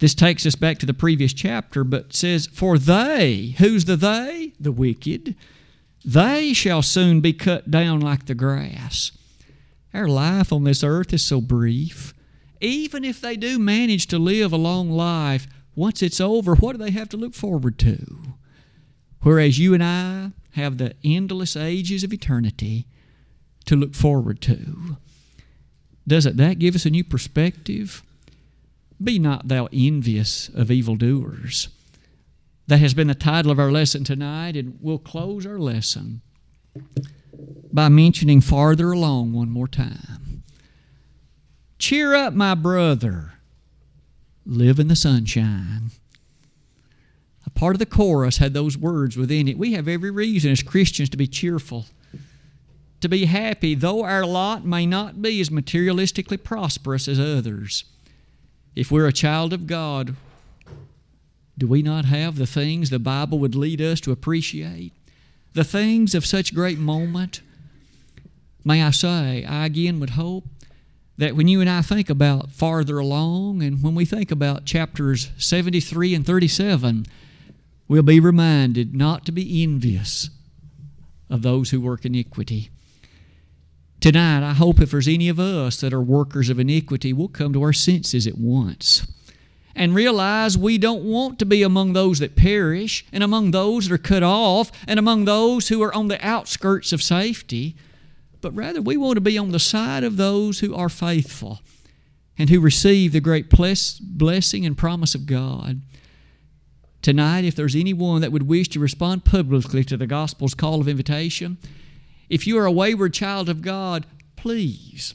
This 0.00 0.14
takes 0.14 0.46
us 0.46 0.54
back 0.54 0.78
to 0.78 0.86
the 0.86 0.94
previous 0.94 1.34
chapter, 1.34 1.84
but 1.84 2.14
says, 2.14 2.46
For 2.46 2.78
they, 2.78 3.54
who's 3.58 3.84
the 3.84 3.96
they? 3.96 4.54
The 4.58 4.72
wicked, 4.72 5.36
they 6.04 6.54
shall 6.54 6.80
soon 6.80 7.20
be 7.20 7.34
cut 7.34 7.70
down 7.70 8.00
like 8.00 8.24
the 8.24 8.34
grass. 8.34 9.12
Our 9.92 10.08
life 10.08 10.52
on 10.52 10.64
this 10.64 10.82
earth 10.82 11.12
is 11.12 11.22
so 11.22 11.42
brief. 11.42 12.14
Even 12.62 13.04
if 13.04 13.20
they 13.20 13.36
do 13.36 13.58
manage 13.58 14.06
to 14.06 14.18
live 14.18 14.52
a 14.52 14.56
long 14.56 14.90
life, 14.90 15.46
once 15.74 16.02
it's 16.02 16.20
over, 16.20 16.54
what 16.54 16.72
do 16.72 16.78
they 16.78 16.90
have 16.92 17.10
to 17.10 17.16
look 17.18 17.34
forward 17.34 17.78
to? 17.80 18.34
Whereas 19.20 19.58
you 19.58 19.74
and 19.74 19.84
I 19.84 20.30
have 20.52 20.78
the 20.78 20.94
endless 21.04 21.56
ages 21.56 22.02
of 22.04 22.12
eternity 22.12 22.86
to 23.66 23.76
look 23.76 23.94
forward 23.94 24.40
to. 24.42 24.96
Doesn't 26.08 26.38
that 26.38 26.58
give 26.58 26.74
us 26.74 26.86
a 26.86 26.90
new 26.90 27.04
perspective? 27.04 28.02
Be 29.02 29.18
not 29.18 29.48
thou 29.48 29.68
envious 29.72 30.48
of 30.50 30.70
evildoers. 30.70 31.68
That 32.66 32.78
has 32.78 32.94
been 32.94 33.08
the 33.08 33.14
title 33.14 33.50
of 33.50 33.58
our 33.58 33.72
lesson 33.72 34.04
tonight, 34.04 34.56
and 34.56 34.78
we'll 34.80 34.98
close 34.98 35.46
our 35.46 35.58
lesson 35.58 36.20
by 37.72 37.88
mentioning 37.88 38.40
farther 38.40 38.92
along 38.92 39.32
one 39.32 39.50
more 39.50 39.68
time. 39.68 40.42
Cheer 41.78 42.14
up, 42.14 42.34
my 42.34 42.54
brother. 42.54 43.34
Live 44.44 44.78
in 44.78 44.88
the 44.88 44.96
sunshine. 44.96 45.90
A 47.46 47.50
part 47.50 47.74
of 47.74 47.78
the 47.78 47.86
chorus 47.86 48.36
had 48.36 48.52
those 48.52 48.76
words 48.76 49.16
within 49.16 49.48
it. 49.48 49.58
We 49.58 49.72
have 49.72 49.88
every 49.88 50.10
reason 50.10 50.52
as 50.52 50.62
Christians 50.62 51.08
to 51.10 51.16
be 51.16 51.26
cheerful, 51.26 51.86
to 53.00 53.08
be 53.08 53.24
happy, 53.24 53.74
though 53.74 54.04
our 54.04 54.26
lot 54.26 54.64
may 54.64 54.84
not 54.86 55.22
be 55.22 55.40
as 55.40 55.48
materialistically 55.48 56.42
prosperous 56.44 57.08
as 57.08 57.18
others. 57.18 57.84
If 58.80 58.90
we're 58.90 59.06
a 59.06 59.12
child 59.12 59.52
of 59.52 59.66
God, 59.66 60.16
do 61.58 61.66
we 61.66 61.82
not 61.82 62.06
have 62.06 62.36
the 62.36 62.46
things 62.46 62.88
the 62.88 62.98
Bible 62.98 63.38
would 63.38 63.54
lead 63.54 63.78
us 63.82 64.00
to 64.00 64.10
appreciate? 64.10 64.94
The 65.52 65.64
things 65.64 66.14
of 66.14 66.24
such 66.24 66.54
great 66.54 66.78
moment? 66.78 67.42
May 68.64 68.82
I 68.82 68.90
say, 68.90 69.44
I 69.44 69.66
again 69.66 70.00
would 70.00 70.16
hope 70.16 70.46
that 71.18 71.36
when 71.36 71.46
you 71.46 71.60
and 71.60 71.68
I 71.68 71.82
think 71.82 72.08
about 72.08 72.52
farther 72.52 72.98
along 72.98 73.62
and 73.62 73.82
when 73.82 73.94
we 73.94 74.06
think 74.06 74.30
about 74.30 74.64
chapters 74.64 75.30
73 75.36 76.14
and 76.14 76.24
37, 76.24 77.04
we'll 77.86 78.02
be 78.02 78.18
reminded 78.18 78.94
not 78.94 79.26
to 79.26 79.32
be 79.32 79.62
envious 79.62 80.30
of 81.28 81.42
those 81.42 81.68
who 81.68 81.82
work 81.82 82.06
iniquity. 82.06 82.70
Tonight, 84.00 84.42
I 84.42 84.54
hope 84.54 84.80
if 84.80 84.92
there's 84.92 85.08
any 85.08 85.28
of 85.28 85.38
us 85.38 85.78
that 85.82 85.92
are 85.92 86.00
workers 86.00 86.48
of 86.48 86.58
iniquity, 86.58 87.12
we'll 87.12 87.28
come 87.28 87.52
to 87.52 87.62
our 87.62 87.74
senses 87.74 88.26
at 88.26 88.38
once 88.38 89.06
and 89.74 89.94
realize 89.94 90.56
we 90.56 90.78
don't 90.78 91.04
want 91.04 91.38
to 91.38 91.44
be 91.44 91.62
among 91.62 91.92
those 91.92 92.18
that 92.18 92.34
perish 92.34 93.04
and 93.12 93.22
among 93.22 93.50
those 93.50 93.88
that 93.88 93.94
are 93.94 93.98
cut 93.98 94.22
off 94.22 94.72
and 94.88 94.98
among 94.98 95.26
those 95.26 95.68
who 95.68 95.82
are 95.82 95.94
on 95.94 96.08
the 96.08 96.26
outskirts 96.26 96.94
of 96.94 97.02
safety, 97.02 97.76
but 98.40 98.54
rather 98.54 98.80
we 98.80 98.96
want 98.96 99.16
to 99.16 99.20
be 99.20 99.36
on 99.36 99.52
the 99.52 99.58
side 99.58 100.02
of 100.02 100.16
those 100.16 100.60
who 100.60 100.74
are 100.74 100.88
faithful 100.88 101.60
and 102.38 102.48
who 102.48 102.58
receive 102.58 103.12
the 103.12 103.20
great 103.20 103.50
blessing 103.50 104.64
and 104.64 104.78
promise 104.78 105.14
of 105.14 105.26
God. 105.26 105.82
Tonight, 107.02 107.44
if 107.44 107.54
there's 107.54 107.76
anyone 107.76 108.22
that 108.22 108.32
would 108.32 108.48
wish 108.48 108.68
to 108.70 108.80
respond 108.80 109.26
publicly 109.26 109.84
to 109.84 109.96
the 109.98 110.06
gospel's 110.06 110.54
call 110.54 110.80
of 110.80 110.88
invitation, 110.88 111.58
if 112.30 112.46
you 112.46 112.56
are 112.56 112.64
a 112.64 112.72
wayward 112.72 113.12
child 113.12 113.50
of 113.50 113.60
God, 113.60 114.06
please 114.36 115.14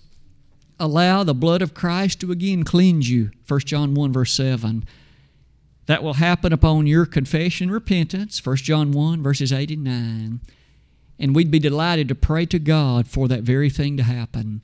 allow 0.80 1.24
the 1.24 1.34
blood 1.34 1.61
of 1.61 1.74
Christ 1.74 2.20
to 2.20 2.32
again 2.32 2.63
cleanse 2.63 3.09
you. 3.09 3.32
1 3.47 3.61
John 3.61 3.93
1, 3.93 4.13
verse 4.13 4.34
7. 4.34 4.86
That 5.86 6.03
will 6.03 6.16
happen 6.16 6.51
upon 6.51 6.88
your 6.88 7.05
confession 7.05 7.66
and 7.66 7.74
repentance. 7.74 8.45
1 8.45 8.57
John 8.57 8.91
1, 8.91 9.24
verses 9.24 9.53
8 9.53 9.72
and 9.72 9.84
9. 9.84 10.39
And 11.18 11.36
we'd 11.36 11.51
be 11.51 11.59
delighted 11.59 12.09
to 12.09 12.16
pray 12.16 12.45
to 12.47 12.59
God 12.59 13.07
for 13.07 13.28
that 13.30 13.43
very 13.43 13.70
thing 13.70 13.95
to 13.97 14.03
happen. 14.03 14.61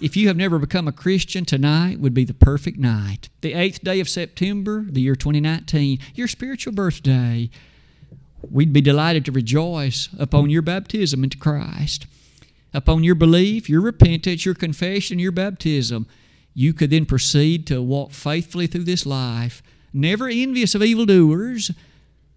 If 0.00 0.16
you 0.16 0.28
have 0.28 0.36
never 0.36 0.58
become 0.58 0.88
a 0.88 0.92
Christian, 0.92 1.44
tonight 1.44 1.98
would 1.98 2.14
be 2.14 2.24
the 2.24 2.32
perfect 2.32 2.78
night. 2.78 3.28
The 3.40 3.52
eighth 3.52 3.82
day 3.82 4.00
of 4.00 4.08
September, 4.08 4.86
the 4.88 5.00
year 5.00 5.16
2019, 5.16 5.98
your 6.14 6.28
spiritual 6.28 6.72
birthday. 6.72 7.50
We'd 8.42 8.72
be 8.72 8.80
delighted 8.80 9.24
to 9.24 9.32
rejoice 9.32 10.08
upon 10.18 10.50
your 10.50 10.62
baptism 10.62 11.24
into 11.24 11.38
Christ. 11.38 12.06
Upon 12.72 13.02
your 13.02 13.14
belief, 13.14 13.68
your 13.68 13.80
repentance, 13.80 14.44
your 14.44 14.54
confession, 14.54 15.18
your 15.18 15.32
baptism, 15.32 16.06
you 16.54 16.72
could 16.72 16.90
then 16.90 17.06
proceed 17.06 17.66
to 17.68 17.82
walk 17.82 18.12
faithfully 18.12 18.66
through 18.66 18.84
this 18.84 19.06
life, 19.06 19.62
never 19.92 20.28
envious 20.28 20.74
of 20.74 20.82
evildoers, 20.82 21.70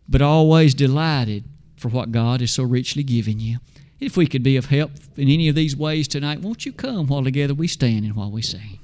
but 0.08 0.22
always 0.22 0.74
delighted 0.74 1.43
for 1.76 1.89
what 1.89 2.12
God 2.12 2.41
has 2.41 2.52
so 2.52 2.64
richly 2.64 3.04
given 3.04 3.39
you. 3.39 3.58
If 3.99 4.18
we 4.18 4.26
could 4.28 4.43
be 4.43 4.58
of 4.58 4.68
help 4.68 4.91
in 5.16 5.30
any 5.30 5.47
of 5.47 5.56
these 5.56 5.76
ways 5.76 6.08
tonight, 6.08 6.41
won't 6.41 6.66
you 6.66 6.74
come 6.74 7.08
while 7.08 7.24
together 7.24 7.54
we 7.54 7.68
stand 7.68 8.06
and 8.06 8.16
while 8.16 8.32
we 8.32 8.41
sing? 8.41 8.80